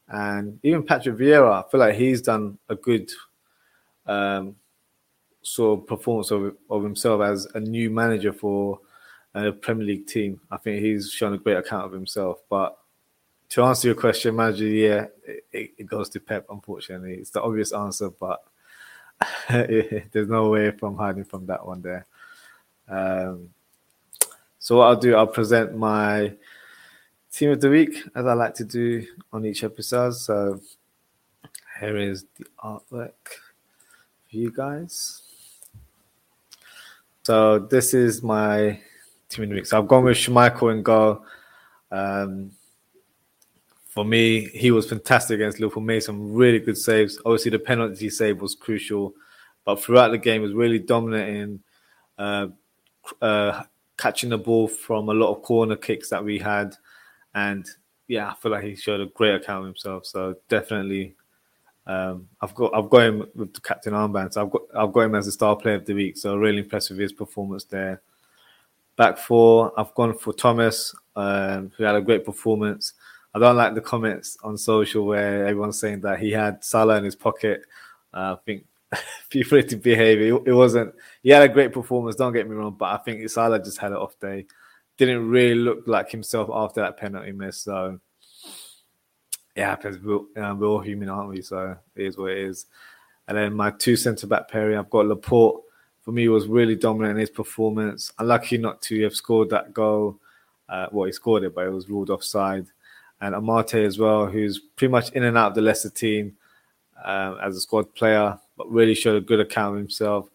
And 0.08 0.60
even 0.64 0.84
Patrick 0.84 1.18
Vieira, 1.18 1.64
I 1.64 1.70
feel 1.70 1.80
like 1.80 1.96
he's 1.96 2.22
done 2.22 2.58
a 2.68 2.76
good 2.76 3.12
um, 4.06 4.56
sort 5.42 5.80
of 5.80 5.88
performance 5.88 6.32
of, 6.32 6.56
of 6.70 6.84
himself 6.84 7.22
as 7.22 7.46
a 7.54 7.60
new 7.60 7.90
manager 7.90 8.34
for 8.34 8.80
a 9.34 9.52
Premier 9.52 9.86
League 9.86 10.08
team. 10.08 10.42
I 10.50 10.58
think 10.58 10.82
he's 10.82 11.12
shown 11.12 11.34
a 11.34 11.38
great 11.38 11.58
account 11.58 11.86
of 11.86 11.92
himself. 11.92 12.40
But 12.50 12.78
to 13.50 13.64
answer 13.64 13.88
your 13.88 13.96
question, 13.96 14.36
manager 14.36 14.66
year, 14.66 15.12
it, 15.26 15.74
it 15.78 15.86
goes 15.86 16.10
to 16.10 16.20
Pep, 16.20 16.46
unfortunately. 16.50 17.16
It's 17.16 17.30
the 17.30 17.42
obvious 17.42 17.72
answer, 17.72 18.10
but 18.10 18.44
there's 19.50 20.28
no 20.28 20.50
way 20.50 20.72
from 20.72 20.98
hiding 20.98 21.26
from 21.26 21.46
that 21.48 21.66
one 21.66 21.82
there. 21.82 22.06
Um, 22.88 23.50
so 24.70 24.76
what 24.78 24.86
I'll 24.86 24.96
do, 24.96 25.16
I'll 25.16 25.26
present 25.26 25.76
my 25.76 26.32
team 27.34 27.50
of 27.50 27.60
the 27.60 27.72
week 27.72 28.04
as 28.14 28.28
I 28.28 28.34
like 28.34 28.54
to 28.54 28.64
do 28.64 29.04
on 29.34 29.44
each 29.44 29.64
episode. 29.64 30.12
So 30.12 30.62
here 31.80 31.98
is 31.98 32.26
the 32.38 32.46
artwork 32.64 33.16
for 34.30 34.30
you 34.30 34.52
guys. 34.52 35.24
So 37.24 37.58
this 37.58 37.96
is 37.96 38.22
my 38.22 38.80
team 39.28 39.46
of 39.46 39.50
the 39.50 39.56
week. 39.56 39.66
So 39.66 39.80
I've 39.80 39.88
gone 39.88 40.04
with 40.04 40.18
Schmeichel 40.18 40.72
and 40.72 40.86
goal. 40.86 41.26
Um, 41.92 42.52
for 43.88 44.06
me, 44.06 44.50
he 44.50 44.70
was 44.70 44.88
fantastic 44.88 45.34
against 45.34 45.60
Liverpool. 45.60 45.82
Made 45.82 46.04
some 46.04 46.32
really 46.32 46.60
good 46.60 46.78
saves. 46.78 47.18
Obviously, 47.26 47.50
the 47.50 47.58
penalty 47.58 48.12
save 48.12 48.40
was 48.40 48.54
crucial, 48.54 49.16
but 49.66 49.82
throughout 49.82 50.10
the 50.10 50.20
game, 50.20 50.44
was 50.44 50.54
really 50.54 50.78
dominant 50.78 51.28
in 51.28 51.60
uh, 52.20 52.48
uh, 53.20 53.64
catching 54.00 54.30
the 54.30 54.38
ball 54.38 54.68
from 54.68 55.10
a 55.10 55.14
lot 55.14 55.36
of 55.36 55.44
corner 55.44 55.76
kicks 55.76 56.10
that 56.10 56.24
we 56.24 56.40
had, 56.40 56.76
and 57.36 57.68
yeah, 58.08 58.32
I 58.32 58.36
feel 58.36 58.52
like 58.52 58.64
he 58.64 58.76
showed 58.76 59.02
a 59.02 59.06
great 59.08 59.36
account 59.36 59.60
of 59.60 59.66
himself. 59.66 60.06
So 60.06 60.36
definitely, 60.48 61.16
um, 61.86 62.28
I've 62.42 62.56
got 62.56 62.74
I've 62.74 62.90
got 62.90 63.02
him 63.02 63.28
with 63.36 63.54
the 63.54 63.62
captain 63.62 63.94
armband. 63.94 64.34
So 64.34 64.44
I've 64.44 64.52
got 64.52 64.62
I've 64.76 64.94
got 64.94 65.02
him 65.02 65.16
as 65.16 65.26
the 65.26 65.32
star 65.32 65.56
player 65.56 65.76
of 65.76 65.86
the 65.86 65.94
week. 65.94 66.18
So 66.18 66.36
really 66.38 66.60
impressed 66.60 66.90
with 66.90 67.00
his 67.00 67.14
performance 67.14 67.66
there. 67.66 68.02
Back 68.96 69.18
four, 69.18 69.72
I've 69.78 69.94
gone 69.94 70.18
for 70.18 70.34
Thomas, 70.34 70.94
um, 71.16 71.72
who 71.78 71.84
had 71.84 71.96
a 71.96 72.02
great 72.02 72.26
performance. 72.26 72.94
I 73.34 73.40
don't 73.40 73.56
like 73.56 73.76
the 73.76 73.82
comments 73.82 74.38
on 74.44 74.58
social 74.58 75.06
where 75.06 75.46
everyone's 75.46 75.80
saying 75.80 76.02
that 76.02 76.20
he 76.20 76.32
had 76.32 76.64
Salah 76.64 76.98
in 76.98 77.04
his 77.04 77.16
pocket. 77.16 77.62
Uh, 78.14 78.36
I 78.36 78.38
think 78.46 78.66
to 79.30 79.76
behave. 79.76 80.22
It, 80.22 80.48
it, 80.48 80.54
wasn't. 80.54 80.94
He 81.22 81.30
had 81.30 81.44
a 81.44 81.50
great 81.50 81.72
performance. 81.72 82.16
Don't 82.16 82.34
get 82.34 82.50
me 82.50 82.56
wrong, 82.56 82.76
but 82.78 82.94
I 82.94 82.98
think 82.98 83.28
Salah 83.30 83.64
just 83.64 83.78
had 83.78 83.92
an 83.92 83.98
off 83.98 84.20
day. 84.20 84.46
Didn't 84.98 85.30
really 85.30 85.56
look 85.56 85.84
like 85.88 86.12
himself 86.12 86.50
after 86.52 86.82
that 86.82 86.98
penalty 86.98 87.32
miss. 87.32 87.58
So 87.58 88.00
it 89.56 89.64
happens. 89.64 90.00
We're, 90.00 90.20
we're 90.36 90.68
all 90.68 90.80
human, 90.80 91.10
aren't 91.10 91.30
we? 91.30 91.42
So 91.42 91.78
it 91.96 92.06
is 92.06 92.18
what 92.18 92.32
it 92.32 92.40
is. 92.40 92.66
And 93.28 93.38
then 93.38 93.54
my 93.54 93.72
two 93.72 93.96
centre 93.96 94.28
back 94.28 94.50
pairing, 94.50 94.78
I've 94.78 94.90
got 94.90 95.06
Laporte. 95.06 95.64
For 96.02 96.12
me, 96.12 96.28
was 96.30 96.48
really 96.48 96.76
dominant 96.76 97.12
in 97.12 97.20
his 97.20 97.30
performance. 97.30 98.12
Unlucky 98.18 98.58
not 98.58 98.82
to 98.84 99.04
have 99.04 99.16
scored 99.16 99.50
that 99.52 99.74
goal. 99.74 100.20
Uh, 100.68 100.88
well, 100.92 101.06
he 101.06 101.12
scored 101.12 101.44
it, 101.44 101.54
but 101.54 101.68
it 101.68 101.72
was 101.72 101.90
ruled 101.90 102.10
offside. 102.10 102.66
And 103.22 103.36
Amartey 103.36 103.86
as 103.86 104.00
well, 104.00 104.26
who's 104.26 104.60
pretty 104.60 104.92
much 104.92 105.12
in 105.12 105.24
and 105.24 105.38
out 105.38 105.50
of 105.50 105.56
the 105.56 105.62
Leicester 105.62 105.90
team 105.90 106.38
um, 107.04 107.38
as 107.42 107.56
a 107.56 107.60
squad 107.60 107.94
player 107.94 108.40
but 108.60 108.70
really 108.70 108.94
showed 108.94 109.16
a 109.16 109.26
good 109.26 109.40
account 109.40 109.76
of 109.76 109.80
himself. 109.80 110.30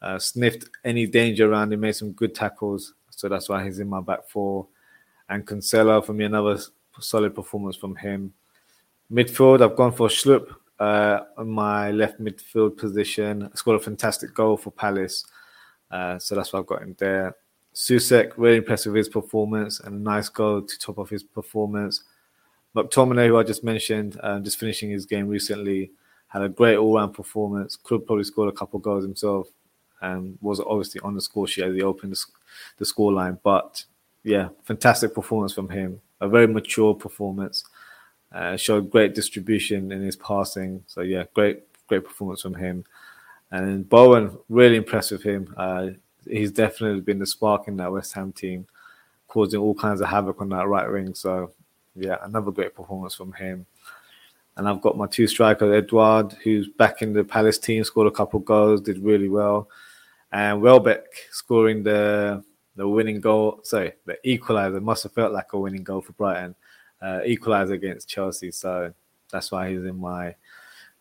Uh, 0.00 0.18
sniffed 0.18 0.68
any 0.82 1.06
danger 1.06 1.48
around 1.48 1.72
him, 1.72 1.80
made 1.80 1.94
some 1.94 2.12
good 2.12 2.34
tackles. 2.34 2.94
So 3.10 3.28
that's 3.28 3.50
why 3.50 3.62
he's 3.62 3.78
in 3.78 3.88
my 3.88 4.00
back 4.00 4.26
four. 4.28 4.66
And 5.28 5.46
Cancelo, 5.46 6.02
for 6.04 6.14
me, 6.14 6.24
another 6.24 6.58
solid 6.98 7.34
performance 7.34 7.76
from 7.76 7.94
him. 7.94 8.32
Midfield, 9.12 9.62
I've 9.62 9.76
gone 9.76 9.92
for 9.92 10.08
Schlupp 10.08 10.54
uh, 10.80 11.20
on 11.36 11.50
my 11.50 11.90
left 11.90 12.18
midfield 12.18 12.78
position. 12.78 13.50
Scored 13.54 13.80
a 13.80 13.84
fantastic 13.84 14.32
goal 14.32 14.56
for 14.56 14.70
Palace. 14.70 15.26
Uh, 15.90 16.18
so 16.18 16.34
that's 16.34 16.52
why 16.52 16.60
I've 16.60 16.66
got 16.66 16.82
him 16.82 16.96
there. 16.98 17.36
Soucek, 17.74 18.32
really 18.38 18.56
impressed 18.56 18.86
with 18.86 18.96
his 18.96 19.10
performance 19.10 19.80
and 19.80 19.94
a 19.96 20.02
nice 20.02 20.30
goal 20.30 20.62
to 20.62 20.78
top 20.78 20.98
off 20.98 21.10
his 21.10 21.22
performance. 21.22 22.04
McTominay, 22.74 23.26
who 23.26 23.36
I 23.36 23.42
just 23.42 23.64
mentioned, 23.64 24.18
um, 24.22 24.42
just 24.42 24.58
finishing 24.58 24.88
his 24.88 25.04
game 25.04 25.28
recently, 25.28 25.90
had 26.36 26.50
a 26.50 26.50
great 26.50 26.76
all-round 26.76 27.14
performance. 27.14 27.76
Could 27.82 28.06
probably 28.06 28.24
scored 28.24 28.52
a 28.52 28.56
couple 28.56 28.78
goals 28.78 29.04
himself, 29.04 29.48
and 30.02 30.36
was 30.42 30.60
obviously 30.60 31.00
on 31.02 31.14
the 31.14 31.20
score 31.20 31.46
sheet 31.48 31.64
as 31.64 31.74
he 31.74 31.82
opened 31.82 32.12
the, 32.12 32.24
the 32.76 32.84
score 32.84 33.12
line. 33.12 33.38
But 33.42 33.84
yeah, 34.22 34.48
fantastic 34.64 35.14
performance 35.14 35.54
from 35.54 35.70
him. 35.70 36.00
A 36.20 36.28
very 36.28 36.46
mature 36.46 36.94
performance. 36.94 37.64
Uh, 38.32 38.56
showed 38.56 38.90
great 38.90 39.14
distribution 39.14 39.92
in 39.92 40.02
his 40.02 40.16
passing. 40.16 40.82
So 40.86 41.00
yeah, 41.00 41.24
great 41.32 41.62
great 41.86 42.04
performance 42.04 42.42
from 42.42 42.54
him. 42.54 42.84
And 43.50 43.88
Bowen 43.88 44.36
really 44.48 44.76
impressed 44.76 45.12
with 45.12 45.22
him. 45.22 45.54
Uh, 45.56 45.90
he's 46.28 46.50
definitely 46.50 47.00
been 47.00 47.20
the 47.20 47.26
spark 47.26 47.68
in 47.68 47.76
that 47.76 47.92
West 47.92 48.12
Ham 48.14 48.32
team, 48.32 48.66
causing 49.28 49.60
all 49.60 49.74
kinds 49.74 50.00
of 50.00 50.08
havoc 50.08 50.40
on 50.40 50.48
that 50.50 50.66
right 50.66 50.90
wing. 50.90 51.14
So, 51.14 51.52
yeah, 51.94 52.16
another 52.22 52.50
great 52.50 52.74
performance 52.74 53.14
from 53.14 53.32
him. 53.32 53.64
And 54.56 54.68
I've 54.68 54.80
got 54.80 54.96
my 54.96 55.06
two 55.06 55.26
strikers, 55.26 55.74
Edouard, 55.74 56.32
who's 56.42 56.68
back 56.68 57.02
in 57.02 57.12
the 57.12 57.24
Palace 57.24 57.58
team, 57.58 57.84
scored 57.84 58.06
a 58.06 58.10
couple 58.10 58.40
goals, 58.40 58.80
did 58.80 58.98
really 58.98 59.28
well, 59.28 59.68
and 60.32 60.62
Welbeck 60.62 61.04
scoring 61.30 61.82
the 61.82 62.42
the 62.74 62.88
winning 62.88 63.20
goal. 63.20 63.60
Sorry, 63.62 63.92
the 64.06 64.18
equaliser 64.24 64.82
must 64.82 65.02
have 65.02 65.12
felt 65.12 65.32
like 65.32 65.52
a 65.52 65.58
winning 65.58 65.82
goal 65.82 66.00
for 66.00 66.12
Brighton. 66.12 66.54
Uh, 67.02 67.20
equaliser 67.26 67.72
against 67.72 68.08
Chelsea, 68.08 68.50
so 68.50 68.92
that's 69.30 69.52
why 69.52 69.68
he's 69.70 69.84
in 69.84 69.98
my 69.98 70.34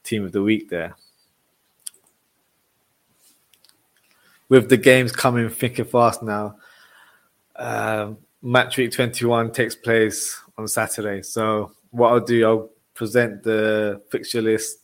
team 0.03 0.25
of 0.25 0.33
the 0.33 0.41
week 0.41 0.69
there. 0.69 0.95
With 4.49 4.69
the 4.69 4.77
games 4.77 5.11
coming 5.11 5.49
thick 5.49 5.79
and 5.79 5.89
fast 5.89 6.21
now, 6.21 6.57
um, 7.55 8.17
match 8.41 8.77
week 8.77 8.91
21 8.91 9.51
takes 9.51 9.75
place 9.75 10.39
on 10.57 10.67
Saturday. 10.67 11.21
So 11.23 11.71
what 11.89 12.09
I'll 12.09 12.19
do, 12.19 12.45
I'll 12.45 12.69
present 12.95 13.43
the 13.43 14.01
fixture 14.09 14.41
list 14.41 14.79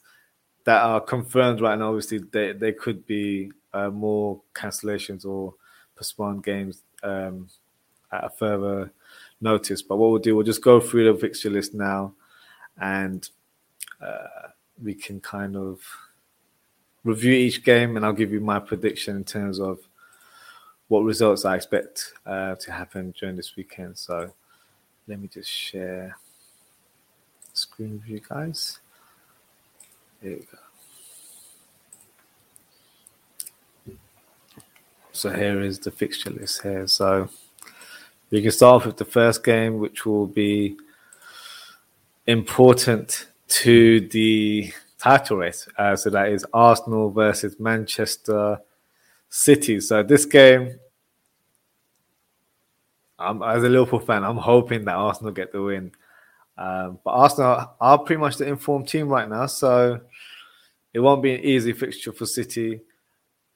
that 0.65 0.83
are 0.83 1.01
confirmed 1.01 1.61
right 1.61 1.79
now. 1.79 1.87
Obviously, 1.87 2.19
they 2.31 2.51
they 2.51 2.73
could 2.73 3.05
be 3.07 3.51
uh, 3.73 3.89
more 3.89 4.41
cancellations 4.53 5.25
or 5.25 5.55
postponed 5.95 6.43
games 6.43 6.83
um, 7.01 7.47
at 8.11 8.25
a 8.25 8.29
further 8.29 8.91
notice. 9.39 9.81
But 9.81 9.97
what 9.97 10.11
we'll 10.11 10.19
do, 10.19 10.35
we'll 10.35 10.45
just 10.45 10.61
go 10.61 10.79
through 10.79 11.11
the 11.11 11.19
fixture 11.19 11.49
list 11.49 11.73
now, 11.73 12.13
and 12.79 13.27
uh, 13.99 14.49
we 14.83 14.93
can 14.93 15.19
kind 15.19 15.55
of 15.55 15.79
review 17.03 17.33
each 17.33 17.63
game, 17.63 17.97
and 17.97 18.05
I'll 18.05 18.13
give 18.13 18.31
you 18.31 18.41
my 18.41 18.59
prediction 18.59 19.15
in 19.15 19.23
terms 19.23 19.59
of 19.59 19.79
what 20.89 21.01
results 21.01 21.45
I 21.45 21.55
expect 21.55 22.13
uh, 22.25 22.55
to 22.55 22.71
happen 22.71 23.13
during 23.17 23.37
this 23.37 23.55
weekend. 23.55 23.97
So 23.97 24.31
let 25.07 25.19
me 25.19 25.27
just 25.27 25.49
share 25.49 26.17
screen 27.53 28.01
you 28.05 28.21
guys. 28.27 28.79
There 30.21 30.31
we 30.31 30.37
go. 30.37 30.57
So 35.11 35.31
here 35.31 35.61
is 35.61 35.79
the 35.79 35.91
fixture 35.91 36.29
list 36.29 36.61
here. 36.63 36.87
So 36.87 37.29
we 38.29 38.41
can 38.41 38.51
start 38.51 38.81
off 38.81 38.85
with 38.87 38.97
the 38.97 39.05
first 39.05 39.43
game, 39.43 39.79
which 39.79 40.05
will 40.05 40.27
be 40.27 40.77
important 42.27 43.27
to 43.47 44.07
the 44.09 44.71
title 44.97 45.37
race. 45.37 45.67
Uh, 45.77 45.95
so 45.95 46.09
that 46.09 46.29
is 46.29 46.45
Arsenal 46.53 47.11
versus 47.11 47.59
Manchester 47.59 48.59
City. 49.29 49.79
So 49.79 50.01
this 50.03 50.25
game, 50.25 50.79
I'm, 53.19 53.43
as 53.43 53.63
a 53.63 53.69
Liverpool 53.69 53.99
fan, 53.99 54.23
I'm 54.23 54.37
hoping 54.37 54.85
that 54.85 54.95
Arsenal 54.95 55.33
get 55.33 55.51
the 55.51 55.61
win. 55.61 55.91
Um, 56.61 56.99
but 57.03 57.09
Arsenal 57.09 57.73
are 57.81 57.97
pretty 57.97 58.19
much 58.19 58.37
the 58.37 58.45
informed 58.45 58.87
team 58.87 59.07
right 59.07 59.27
now, 59.27 59.47
so 59.47 59.99
it 60.93 60.99
won't 60.99 61.23
be 61.23 61.33
an 61.33 61.43
easy 61.43 61.73
fixture 61.73 62.13
for 62.13 62.27
City. 62.27 62.81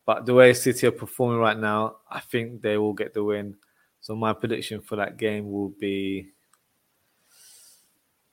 But 0.08 0.26
the 0.26 0.34
way 0.34 0.54
City 0.54 0.88
are 0.88 0.92
performing 0.92 1.38
right 1.38 1.58
now, 1.58 1.98
I 2.10 2.20
think 2.20 2.64
they 2.64 2.80
will 2.80 2.94
get 2.94 3.14
the 3.14 3.24
win. 3.24 3.58
So 4.02 4.16
my 4.16 4.34
prediction 4.34 4.82
for 4.82 4.96
that 4.96 5.18
game 5.18 5.52
will 5.52 5.70
be 5.70 6.30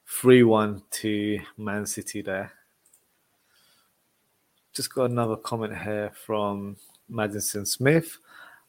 3-1 0.09 0.83
to 0.91 1.41
Man 1.59 1.85
City 1.85 2.23
there. 2.23 2.53
Just 4.73 4.95
got 4.95 5.11
another 5.11 5.37
comment 5.37 5.77
here 5.77 6.13
from 6.25 6.79
Madison 7.11 7.67
Smith. 7.67 8.17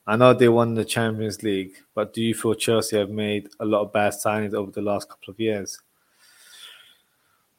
I 0.06 0.18
know 0.18 0.34
they 0.34 0.50
won 0.50 0.74
the 0.74 0.84
Champions 0.84 1.44
League, 1.44 1.76
but 1.96 2.14
do 2.14 2.22
you 2.22 2.36
feel 2.36 2.56
Chelsea 2.56 2.98
have 2.98 3.10
made 3.10 3.48
a 3.62 3.66
lot 3.66 3.84
of 3.84 3.94
bad 3.94 4.12
signings 4.12 4.54
over 4.54 4.70
the 4.70 4.82
last 4.82 5.08
couple 5.08 5.32
of 5.32 5.40
years? 5.40 5.80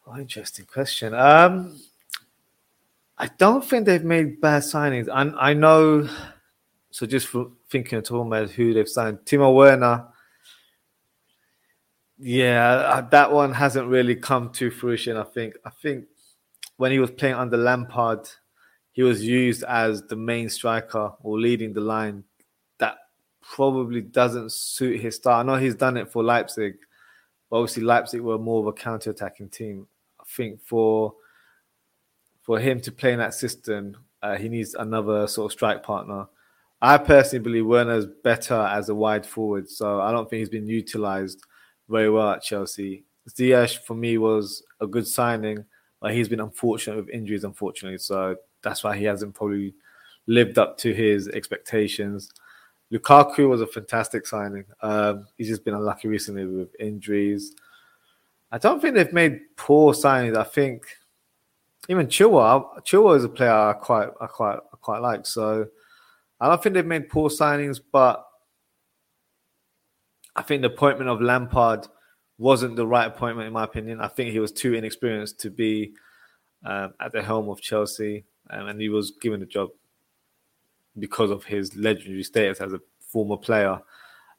Oh, 0.07 0.19
interesting 0.19 0.67
question. 0.67 1.14
Um, 1.14 1.81
I 3.17 3.29
don't 3.38 3.64
think 3.64 3.87
they've 3.87 4.05
made 4.05 4.40
bad 4.40 4.62
signings. 4.62 5.09
I, 5.09 5.51
I 5.51 5.55
know. 5.55 6.09
So 6.90 7.07
just 7.07 7.27
for 7.29 7.53
thinking 7.71 7.99
of 7.99 8.05
talking 8.05 8.27
about 8.27 8.51
who 8.51 8.75
they've 8.75 8.88
signed, 8.88 9.21
Timo 9.25 9.55
Werner. 9.55 10.07
Yeah, 12.19 13.07
that 13.11 13.33
one 13.33 13.53
hasn't 13.53 13.88
really 13.88 14.14
come 14.14 14.51
to 14.53 14.71
fruition. 14.71 15.17
I 15.17 15.25
think. 15.25 15.55
I 15.64 15.71
think 15.71 16.05
when 16.77 16.93
he 16.93 16.99
was 16.99 17.11
playing 17.11 17.35
under 17.35 17.57
Lampard, 17.57 18.29
he 18.93 19.03
was 19.03 19.25
used 19.25 19.64
as 19.64 20.03
the 20.03 20.17
main 20.17 20.49
striker 20.51 21.12
or 21.23 21.40
leading 21.40 21.73
the 21.73 21.81
line. 21.81 22.25
That 22.79 22.99
probably 23.40 24.03
doesn't 24.03 24.53
suit 24.53 25.01
his 25.01 25.17
style. 25.17 25.40
I 25.40 25.43
know 25.43 25.57
he's 25.57 25.75
done 25.75 25.97
it 25.97 26.12
for 26.12 26.23
Leipzig, 26.23 26.75
but 27.51 27.57
obviously 27.57 27.83
Leipzig 27.83 28.21
were 28.21 28.38
more 28.38 28.61
of 28.61 28.67
a 28.67 28.73
counter-attacking 28.73 29.49
team 29.49 29.88
think 30.37 30.61
for 30.62 31.14
for 32.42 32.59
him 32.59 32.81
to 32.81 32.92
play 32.92 33.12
in 33.12 33.18
that 33.18 33.35
system, 33.35 33.97
uh, 34.23 34.37
he 34.37 34.49
needs 34.49 34.75
another 34.75 35.27
sort 35.27 35.47
of 35.51 35.53
strike 35.53 35.83
partner. 35.83 36.27
I 36.83 36.99
personally 36.99 37.42
believe 37.42 37.64
Werner's 37.64 38.07
better 38.23 38.55
as 38.55 38.90
a 38.90 38.94
wide 38.94 39.25
forward, 39.25 39.70
so 39.70 40.01
I 40.01 40.12
don't 40.12 40.29
think 40.29 40.40
he's 40.40 40.51
been 40.51 40.66
utilized 40.66 41.40
very 41.88 42.11
well 42.11 42.31
at 42.31 42.42
Chelsea. 42.42 43.05
Ziyech 43.31 43.79
for 43.79 43.94
me 43.94 44.18
was 44.18 44.62
a 44.81 44.87
good 44.87 45.07
signing, 45.07 45.64
but 46.01 46.12
he's 46.12 46.29
been 46.29 46.40
unfortunate 46.40 46.97
with 46.97 47.09
injuries, 47.09 47.44
unfortunately. 47.44 47.99
So 47.99 48.37
that's 48.62 48.85
why 48.85 48.97
he 48.97 49.05
hasn't 49.05 49.35
probably 49.35 49.75
lived 50.27 50.59
up 50.59 50.77
to 50.79 50.92
his 50.92 51.29
expectations. 51.29 52.31
Lukaku 52.92 53.49
was 53.49 53.62
a 53.62 53.66
fantastic 53.66 54.27
signing. 54.27 54.64
Um, 54.83 55.27
he's 55.38 55.49
just 55.49 55.64
been 55.64 55.75
unlucky 55.75 56.09
recently 56.09 56.44
with 56.44 56.68
injuries. 56.79 57.55
I 58.55 58.59
don't 58.59 58.81
think 58.81 58.95
they've 58.95 59.12
made 59.12 59.40
poor 59.57 59.93
signings. 59.95 60.37
I 60.37 60.45
think 60.45 60.87
even 61.88 62.07
Chilwell, 62.07 62.81
Chilwell 62.85 63.17
is 63.17 63.25
a 63.25 63.29
player 63.29 63.51
I 63.51 63.73
quite, 63.73 64.11
I 64.21 64.29
quite, 64.29 64.59
I 64.59 64.77
quite 64.81 65.01
like. 65.01 65.27
So 65.27 65.67
I 66.38 66.47
don't 66.47 66.62
think 66.62 66.75
they've 66.75 66.87
made 66.87 67.09
poor 67.09 67.31
signings, 67.31 67.81
but 67.90 68.25
I 70.37 70.43
think 70.43 70.62
the 70.62 70.69
appointment 70.69 71.11
of 71.11 71.21
Lampard 71.21 71.88
wasn't 72.38 72.77
the 72.77 72.87
right 72.87 73.07
appointment 73.09 73.49
in 73.49 73.53
my 73.53 73.64
opinion. 73.64 74.01
I 74.01 74.07
think 74.07 74.31
he 74.31 74.38
was 74.38 74.53
too 74.53 74.75
inexperienced 74.75 75.40
to 75.40 75.51
be 75.51 75.95
um, 76.64 76.95
at 77.01 77.11
the 77.11 77.23
helm 77.25 77.49
of 77.49 77.61
Chelsea, 77.61 78.25
um, 78.51 78.69
and 78.69 78.81
he 78.81 78.88
was 78.88 79.14
given 79.21 79.40
the 79.40 79.47
job 79.47 79.71
because 81.01 81.33
of 81.33 81.43
his 81.43 81.75
legendary 81.75 82.23
status 82.23 82.61
as 82.61 82.73
a 82.73 82.81
former 83.01 83.37
player. 83.37 83.81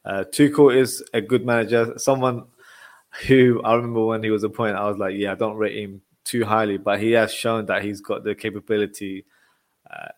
Uh, 0.06 0.24
Tuchel 0.32 0.74
is 0.74 1.04
a 1.12 1.20
good 1.20 1.44
manager. 1.44 1.92
Someone 1.98 2.46
who 3.26 3.60
I 3.64 3.74
remember 3.74 4.04
when 4.04 4.22
he 4.22 4.30
was 4.30 4.44
appointed, 4.44 4.76
I 4.76 4.88
was 4.88 4.98
like, 4.98 5.14
yeah, 5.16 5.32
I 5.32 5.34
don't 5.34 5.56
rate 5.56 5.76
him 5.76 6.02
too 6.24 6.44
highly, 6.44 6.76
but 6.76 7.00
he 7.00 7.12
has 7.12 7.32
shown 7.32 7.66
that 7.66 7.82
he's 7.82 8.00
got 8.00 8.24
the 8.24 8.34
capability 8.34 9.24
uh, 9.90 10.08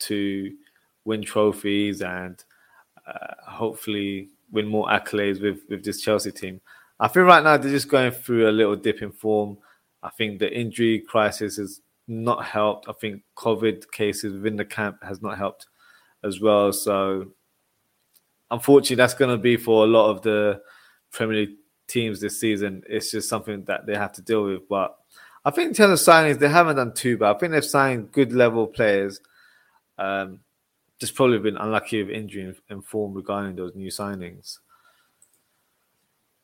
to 0.00 0.52
win 1.04 1.22
trophies 1.22 2.02
and 2.02 2.42
uh, 3.06 3.34
hopefully 3.46 4.28
win 4.50 4.66
more 4.66 4.88
accolades 4.88 5.40
with, 5.40 5.60
with 5.68 5.84
this 5.84 6.00
Chelsea 6.00 6.32
team. 6.32 6.60
I 7.00 7.08
think 7.08 7.26
right 7.26 7.42
now 7.42 7.56
they're 7.56 7.70
just 7.70 7.88
going 7.88 8.10
through 8.10 8.48
a 8.48 8.52
little 8.52 8.76
dip 8.76 9.02
in 9.02 9.12
form. 9.12 9.58
I 10.02 10.10
think 10.10 10.38
the 10.38 10.52
injury 10.52 11.00
crisis 11.00 11.56
has 11.56 11.80
not 12.08 12.44
helped. 12.44 12.88
I 12.88 12.92
think 13.00 13.22
COVID 13.36 13.90
cases 13.92 14.32
within 14.32 14.56
the 14.56 14.64
camp 14.64 15.02
has 15.02 15.22
not 15.22 15.38
helped 15.38 15.66
as 16.24 16.40
well. 16.40 16.72
So, 16.72 17.28
unfortunately, 18.50 18.96
that's 18.96 19.14
going 19.14 19.30
to 19.30 19.40
be 19.40 19.56
for 19.56 19.84
a 19.84 19.86
lot 19.86 20.10
of 20.10 20.22
the 20.22 20.60
Premier 21.12 21.36
League 21.36 21.56
teams 21.88 22.20
this 22.20 22.40
season. 22.40 22.82
It's 22.88 23.10
just 23.10 23.28
something 23.28 23.64
that 23.64 23.86
they 23.86 23.94
have 23.94 24.12
to 24.12 24.22
deal 24.22 24.44
with. 24.44 24.68
But 24.68 24.96
I 25.44 25.50
think 25.50 25.68
in 25.68 25.74
terms 25.74 26.00
of 26.00 26.06
signings, 26.06 26.38
they 26.38 26.48
haven't 26.48 26.76
done 26.76 26.94
too 26.94 27.16
bad. 27.16 27.34
I 27.34 27.38
think 27.38 27.52
they've 27.52 27.64
signed 27.64 28.12
good 28.12 28.32
level 28.32 28.66
players. 28.66 29.20
Um, 29.98 30.40
just 31.00 31.14
probably 31.14 31.38
been 31.38 31.56
unlucky 31.56 32.02
with 32.02 32.14
injury 32.14 32.54
and 32.68 32.84
form 32.84 33.14
regarding 33.14 33.56
those 33.56 33.74
new 33.74 33.90
signings. 33.90 34.58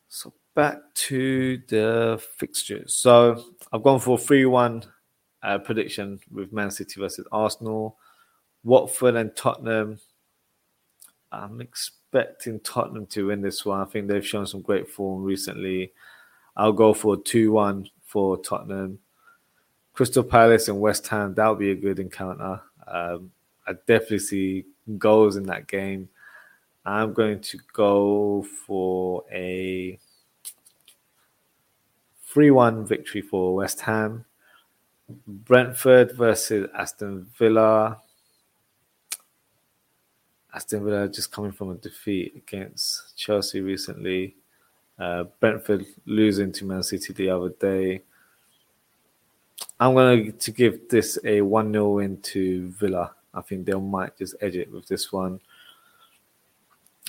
So 0.08 0.32
back 0.54 0.78
to 0.94 1.60
the 1.68 2.22
fixtures. 2.36 2.94
So 2.94 3.44
I've 3.72 3.82
gone 3.82 4.00
for 4.00 4.16
a 4.16 4.20
3 4.20 4.46
1 4.46 4.84
uh, 5.42 5.58
prediction 5.58 6.20
with 6.30 6.52
Man 6.52 6.70
City 6.70 7.00
versus 7.00 7.26
Arsenal. 7.32 7.98
Watford 8.62 9.16
and 9.16 9.36
Tottenham. 9.36 10.00
I'm 11.30 11.60
expecting 11.60 12.03
expecting 12.14 12.60
Tottenham 12.60 13.06
to 13.06 13.26
win 13.26 13.40
this 13.40 13.64
one. 13.64 13.80
I 13.80 13.84
think 13.86 14.06
they've 14.06 14.26
shown 14.26 14.46
some 14.46 14.62
great 14.62 14.88
form 14.88 15.24
recently. 15.24 15.92
I'll 16.56 16.72
go 16.72 16.94
for 16.94 17.16
2 17.16 17.50
1 17.50 17.88
for 18.04 18.36
Tottenham. 18.38 19.00
Crystal 19.94 20.22
Palace 20.22 20.68
and 20.68 20.80
West 20.80 21.06
Ham, 21.08 21.34
that'll 21.34 21.56
be 21.56 21.72
a 21.72 21.74
good 21.74 21.98
encounter. 21.98 22.60
Um, 22.86 23.32
I 23.66 23.72
definitely 23.72 24.20
see 24.20 24.64
goals 24.98 25.36
in 25.36 25.44
that 25.44 25.66
game. 25.66 26.08
I'm 26.86 27.12
going 27.12 27.40
to 27.40 27.58
go 27.72 28.46
for 28.64 29.24
a 29.32 29.98
3 32.26 32.50
1 32.52 32.86
victory 32.86 33.22
for 33.22 33.56
West 33.56 33.80
Ham. 33.80 34.24
Brentford 35.26 36.12
versus 36.12 36.68
Aston 36.76 37.26
Villa. 37.36 37.98
Aston 40.54 40.84
Villa 40.84 41.08
just 41.08 41.32
coming 41.32 41.52
from 41.52 41.70
a 41.70 41.74
defeat 41.74 42.34
against 42.36 43.16
Chelsea 43.16 43.60
recently. 43.60 44.36
Uh, 44.98 45.24
Brentford 45.40 45.84
losing 46.06 46.52
to 46.52 46.64
Man 46.64 46.82
City 46.82 47.12
the 47.12 47.30
other 47.30 47.48
day. 47.48 48.02
I'm 49.80 49.94
going 49.94 50.32
to 50.32 50.50
give 50.52 50.88
this 50.88 51.18
a 51.24 51.40
1 51.40 51.72
0 51.72 51.88
win 51.90 52.20
to 52.22 52.68
Villa. 52.70 53.12
I 53.34 53.40
think 53.40 53.66
they 53.66 53.74
might 53.74 54.16
just 54.16 54.36
edge 54.40 54.54
it 54.54 54.70
with 54.70 54.86
this 54.86 55.12
one. 55.12 55.40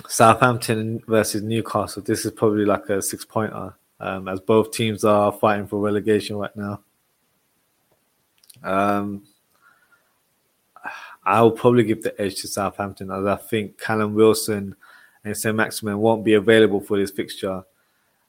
Southampton 0.08 1.02
versus 1.08 1.44
Newcastle. 1.44 2.02
This 2.02 2.26
is 2.26 2.32
probably 2.32 2.66
like 2.66 2.90
a 2.90 3.02
six 3.02 3.24
pointer, 3.24 3.76
um, 4.00 4.28
as 4.28 4.40
both 4.40 4.72
teams 4.72 5.06
are 5.06 5.32
fighting 5.32 5.68
for 5.68 5.80
relegation 5.80 6.36
right 6.38 6.56
now. 6.56 6.82
Um, 8.64 9.24
I'll 11.26 11.52
probably 11.52 11.84
give 11.84 12.04
the 12.04 12.20
edge 12.22 12.42
to 12.42 12.48
Southampton, 12.48 13.12
as 13.12 13.26
I 13.26 13.36
think 13.36 13.80
Callum 13.80 14.14
Wilson 14.14 14.76
and 15.24 15.36
Saint-Maximin 15.36 15.98
won't 15.98 16.24
be 16.24 16.36
available 16.36 16.80
for 16.80 16.98
this 16.98 17.12
fixture, 17.12 17.64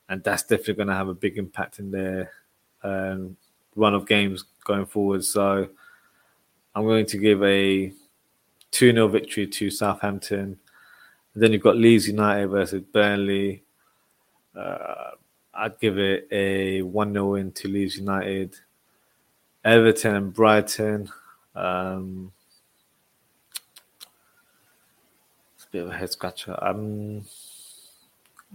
and 0.09 0.23
that's 0.23 0.43
definitely 0.43 0.73
going 0.73 0.87
to 0.87 0.95
have 0.95 1.09
a 1.09 1.13
big 1.13 1.37
impact 1.37 1.79
in 1.79 1.91
their 1.91 2.31
um, 2.83 3.37
run 3.75 3.93
of 3.93 4.07
games 4.07 4.43
going 4.63 4.85
forward. 4.85 5.23
So 5.23 5.69
I'm 6.75 6.83
going 6.83 7.05
to 7.07 7.17
give 7.17 7.43
a 7.43 7.91
2 8.71 8.91
0 8.91 9.07
victory 9.07 9.47
to 9.47 9.69
Southampton. 9.69 10.59
And 11.33 11.43
then 11.43 11.53
you've 11.53 11.63
got 11.63 11.77
Leeds 11.77 12.07
United 12.07 12.47
versus 12.47 12.81
Burnley. 12.81 13.63
Uh, 14.55 15.11
I'd 15.53 15.79
give 15.79 15.97
it 15.97 16.27
a 16.31 16.81
1 16.81 17.13
0 17.13 17.31
win 17.31 17.51
to 17.53 17.67
Leeds 17.67 17.97
United. 17.97 18.55
Everton 19.63 20.15
and 20.15 20.33
Brighton. 20.33 21.09
Um, 21.55 22.31
a 25.67 25.71
bit 25.71 25.83
of 25.83 25.89
a 25.89 25.97
head 25.97 26.11
scratcher. 26.11 26.57
Um, 26.61 27.23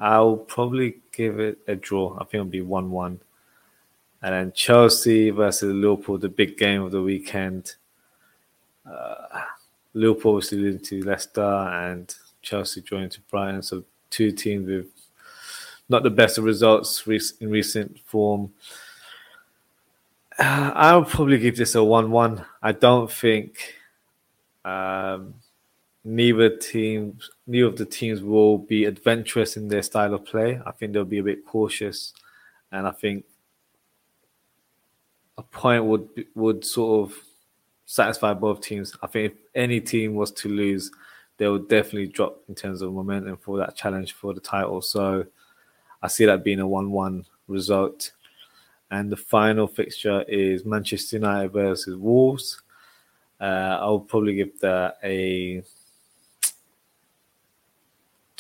I'll 0.01 0.37
probably 0.37 0.97
give 1.13 1.39
it 1.39 1.59
a 1.69 1.75
draw. 1.75 2.15
I 2.15 2.25
think 2.25 2.35
it'll 2.35 2.47
be 2.47 2.61
1 2.61 2.91
1. 2.91 3.21
And 4.23 4.35
then 4.35 4.53
Chelsea 4.53 5.31
versus 5.31 5.75
Liverpool, 5.75 6.19
the 6.19 6.29
big 6.29 6.57
game 6.57 6.83
of 6.83 6.93
the 6.93 7.03
weekend. 7.03 7.75
Uh, 8.91 9.43
Liverpool 9.95 10.37
obviously 10.37 10.59
losing 10.59 10.85
to 10.85 11.05
Leicester 11.05 11.43
and 11.43 12.15
Chelsea 12.41 12.81
joining 12.81 13.11
to 13.11 13.21
Brighton. 13.23 13.63
So 13.63 13.85
two 14.11 14.31
teams 14.33 14.69
with 14.69 14.87
not 15.89 16.03
the 16.03 16.11
best 16.11 16.39
of 16.39 16.45
results 16.45 17.07
in 17.41 17.51
recent 17.51 17.99
form. 18.07 18.53
Uh, 20.39 20.73
I'll 20.75 21.05
probably 21.05 21.39
give 21.39 21.57
this 21.57 21.75
a 21.75 21.85
one-one. 21.85 22.45
I 22.63 22.73
don't 22.73 23.11
think 23.11 23.75
um, 24.65 25.35
neither 26.05 26.57
teams, 26.57 27.31
neither 27.47 27.69
of 27.69 27.77
the 27.77 27.87
teams 27.87 28.23
will 28.23 28.59
be 28.59 28.85
adventurous 28.85 29.57
in 29.57 29.69
their 29.69 29.83
style 29.83 30.15
of 30.15 30.25
play. 30.25 30.61
I 30.67 30.73
think 30.73 30.93
they'll 30.93 31.05
be 31.05 31.19
a 31.19 31.23
bit 31.23 31.47
cautious, 31.47 32.13
and 32.71 32.87
I 32.87 32.91
think 32.91 33.25
a 35.39 35.43
point 35.43 35.85
would 35.85 36.09
would 36.35 36.65
sort 36.65 37.11
of 37.11 37.17
satisfy 37.87 38.35
both 38.35 38.61
teams. 38.61 38.97
I 39.03 39.07
think 39.07 39.33
if 39.33 39.39
any 39.55 39.81
team 39.81 40.15
was 40.15 40.31
to 40.33 40.49
lose, 40.49 40.91
they 41.37 41.49
would 41.49 41.69
definitely 41.69 42.09
drop 42.09 42.43
in 42.49 42.55
terms 42.55 42.83
of 42.83 42.93
momentum 42.93 43.37
for 43.37 43.59
that 43.59 43.77
challenge 43.77 44.13
for 44.13 44.33
the 44.35 44.41
title. 44.41 44.81
So 44.81 45.27
I 46.03 46.09
see 46.09 46.25
that 46.27 46.45
being 46.45 46.61
a 46.61 46.67
one-one 46.67 47.27
result. 47.49 48.13
And 48.91 49.11
the 49.11 49.17
final 49.17 49.67
fixture 49.67 50.23
is 50.23 50.65
Manchester 50.65 51.17
United 51.17 51.53
versus 51.53 51.97
Wolves. 51.97 52.61
Uh, 53.41 53.79
I'll 53.81 54.01
probably 54.01 54.35
give 54.35 54.59
that 54.61 54.99
a 55.03 55.63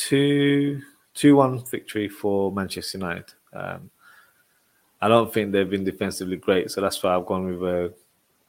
two 0.09 0.83
two 1.15 1.37
one 1.37 1.65
victory 1.67 2.09
for 2.09 2.51
Manchester 2.53 2.99
United. 2.99 3.33
Um, 3.53 3.91
I 5.01 5.09
don't 5.09 5.33
think 5.33 5.53
they've 5.53 5.69
been 5.69 5.85
defensively 5.85 6.37
great, 6.37 6.71
so 6.71 6.81
that's 6.81 7.03
why 7.03 7.15
I've 7.15 7.27
gone 7.27 7.47
with 7.47 7.63
a 7.63 7.93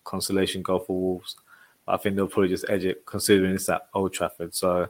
consolation 0.04 0.62
goal 0.62 0.80
for 0.80 1.00
Wolves. 1.00 1.36
But 1.86 1.94
I 1.94 1.98
think 1.98 2.16
they'll 2.16 2.28
probably 2.28 2.50
just 2.50 2.66
edge 2.70 2.86
it, 2.86 3.06
considering 3.06 3.54
it's 3.54 3.70
at 3.70 3.88
Old 3.94 4.14
Trafford. 4.14 4.56
So, 4.56 4.88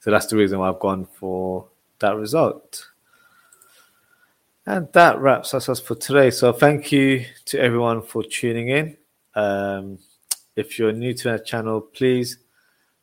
so 0.00 0.10
that's 0.10 0.26
the 0.26 0.36
reason 0.36 0.58
why 0.58 0.68
I've 0.68 0.80
gone 0.80 1.06
for 1.06 1.66
that 1.98 2.16
result. 2.16 2.90
And 4.66 4.88
that 4.92 5.20
wraps 5.20 5.54
us 5.54 5.68
up 5.68 5.78
for 5.78 5.94
today. 5.94 6.30
So 6.30 6.52
thank 6.52 6.90
you 6.90 7.24
to 7.46 7.60
everyone 7.60 8.02
for 8.02 8.24
tuning 8.24 8.68
in. 8.68 8.96
Um, 9.34 9.98
if 10.56 10.78
you're 10.78 10.92
new 10.92 11.14
to 11.14 11.30
our 11.30 11.38
channel, 11.38 11.80
please 11.80 12.38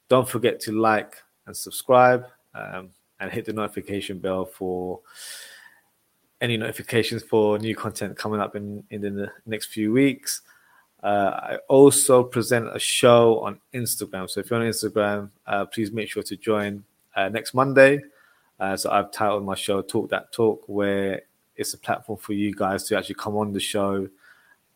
don't 0.10 0.28
forget 0.28 0.60
to 0.62 0.72
like 0.74 1.16
and 1.46 1.56
subscribe 1.56 2.26
um, 2.56 2.90
and 3.20 3.32
hit 3.32 3.46
the 3.46 3.54
notification 3.54 4.20
bell 4.20 4.46
for 4.46 5.00
any 6.42 6.58
notifications 6.58 7.24
for 7.24 7.58
new 7.58 7.76
content 7.76 8.18
coming 8.18 8.42
up 8.42 8.56
in, 8.56 8.84
in 8.90 9.02
the 9.02 9.32
next 9.46 9.68
few 9.68 9.92
weeks. 9.92 10.42
Uh, 11.02 11.32
I 11.52 11.58
also 11.68 12.24
present 12.24 12.68
a 12.74 12.80
show 12.80 13.40
on 13.40 13.60
Instagram. 13.74 14.30
So 14.30 14.40
if 14.40 14.50
you're 14.50 14.60
on 14.60 14.66
Instagram, 14.66 15.30
uh, 15.46 15.66
please 15.66 15.92
make 15.92 16.10
sure 16.10 16.24
to 16.24 16.38
join 16.38 16.84
uh, 17.16 17.30
next 17.30 17.54
Monday. 17.54 18.02
Uh, 18.60 18.78
so 18.78 18.90
I've 18.92 19.12
titled 19.12 19.46
my 19.46 19.56
show 19.56 19.82
Talk 19.82 20.10
That 20.10 20.32
Talk, 20.32 20.64
where 20.68 21.22
it's 21.56 21.74
a 21.74 21.78
platform 21.78 22.20
for 22.20 22.34
you 22.34 22.54
guys 22.54 22.86
to 22.86 22.98
actually 22.98 23.16
come 23.16 23.36
on 23.36 23.52
the 23.52 23.60
show, 23.60 24.08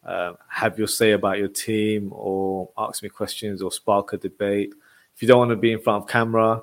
uh, 0.05 0.33
have 0.49 0.77
your 0.77 0.87
say 0.87 1.11
about 1.11 1.37
your 1.37 1.47
team, 1.47 2.11
or 2.13 2.69
ask 2.77 3.03
me 3.03 3.09
questions 3.09 3.61
or 3.61 3.71
spark 3.71 4.13
a 4.13 4.17
debate. 4.17 4.73
If 5.15 5.21
you 5.21 5.27
don't 5.27 5.39
want 5.39 5.51
to 5.51 5.55
be 5.55 5.71
in 5.71 5.79
front 5.79 6.03
of 6.03 6.09
camera, 6.09 6.61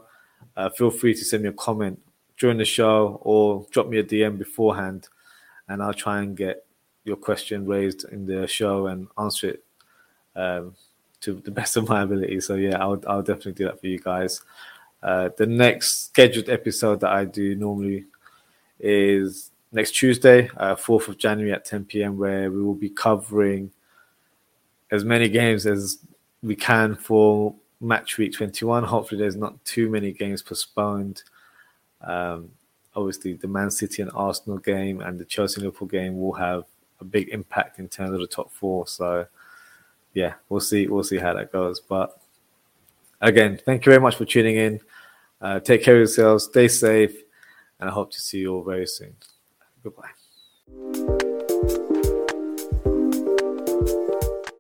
uh, 0.57 0.71
feel 0.71 0.91
free 0.91 1.15
to 1.15 1.25
send 1.25 1.43
me 1.43 1.49
a 1.49 1.53
comment 1.53 2.01
during 2.39 2.59
the 2.59 2.65
show 2.65 3.19
or 3.23 3.67
drop 3.71 3.89
me 3.89 3.99
a 3.99 4.05
DM 4.05 4.39
beforehand, 4.39 5.09
and 5.69 5.83
I'll 5.83 5.95
try 5.95 6.21
and 6.21 6.37
get 6.37 6.65
your 7.05 7.17
question 7.17 7.67
raised 7.67 8.05
in 8.11 8.27
the 8.27 8.47
show 8.47 8.87
and 8.87 9.09
answer 9.19 9.51
it 9.51 9.65
um, 10.37 10.75
to 11.21 11.35
the 11.35 11.51
best 11.61 11.77
of 11.77 11.89
my 11.89 12.03
ability. 12.03 12.41
So 12.41 12.55
yeah, 12.55 12.81
I'll 12.81 13.03
I'll 13.07 13.23
definitely 13.23 13.53
do 13.53 13.65
that 13.67 13.81
for 13.81 13.87
you 13.87 13.99
guys. 13.99 14.43
Uh, 15.03 15.29
the 15.37 15.47
next 15.47 16.07
scheduled 16.07 16.49
episode 16.49 17.01
that 17.01 17.11
I 17.11 17.27
do 17.27 17.55
normally 17.55 18.07
is 18.81 19.51
next 19.71 19.93
Tuesday, 19.93 20.49
uh, 20.57 20.77
4th 20.77 21.09
of 21.09 21.19
January 21.19 21.53
at 21.53 21.67
10 21.67 21.85
p.m., 21.85 22.17
where 22.17 22.51
we 22.51 22.63
will 22.63 22.75
be 22.75 22.89
covering 22.89 23.71
as 24.91 25.05
many 25.05 25.29
games 25.29 25.67
as 25.67 25.99
we 26.43 26.57
can 26.57 26.95
for 26.95 27.55
match 27.85 28.19
week 28.19 28.33
21. 28.33 28.85
Hopefully, 28.85 29.21
there's 29.21 29.37
not 29.37 29.63
too 29.65 29.89
many 29.89 30.13
games 30.13 30.43
postponed. 30.43 31.23
Um, 32.01 32.51
obviously, 32.95 33.35
the 33.35 33.49
Man 33.49 33.71
City 33.71 34.03
and 34.03 34.11
Arsenal 34.15 34.59
game 34.59 35.01
and 35.01 35.19
the 35.19 35.25
Chelsea 35.25 35.61
Liverpool 35.61 35.89
game 35.89 36.21
will 36.21 36.33
have 36.33 36.65
a 37.01 37.05
big 37.05 37.29
impact 37.29 37.79
in 37.79 37.89
terms 37.89 38.13
of 38.13 38.21
the 38.21 38.27
top 38.27 38.53
four. 38.53 38.87
So, 38.87 39.27
yeah, 40.13 40.35
we'll 40.49 40.61
see. 40.61 40.87
We'll 40.87 41.05
see 41.05 41.19
how 41.19 41.35
that 41.35 41.53
goes. 41.53 41.81
But 41.81 42.19
again, 43.21 43.61
thank 43.65 43.85
you 43.85 43.91
very 43.91 44.03
much 44.03 44.17
for 44.17 44.25
tuning 44.25 44.57
in. 44.57 44.81
Uh, 45.41 45.61
take 45.61 45.83
care 45.83 45.95
of 45.95 46.01
yourselves. 46.01 46.45
Stay 46.45 46.69
safe, 46.69 47.15
and 47.81 47.91
I 47.91 47.93
hope 47.93 48.13
to 48.13 48.21
see 48.21 48.39
you 48.39 48.55
all 48.55 48.65
very 48.65 48.87
soon. 48.87 49.15
Goodbye. 49.83 51.34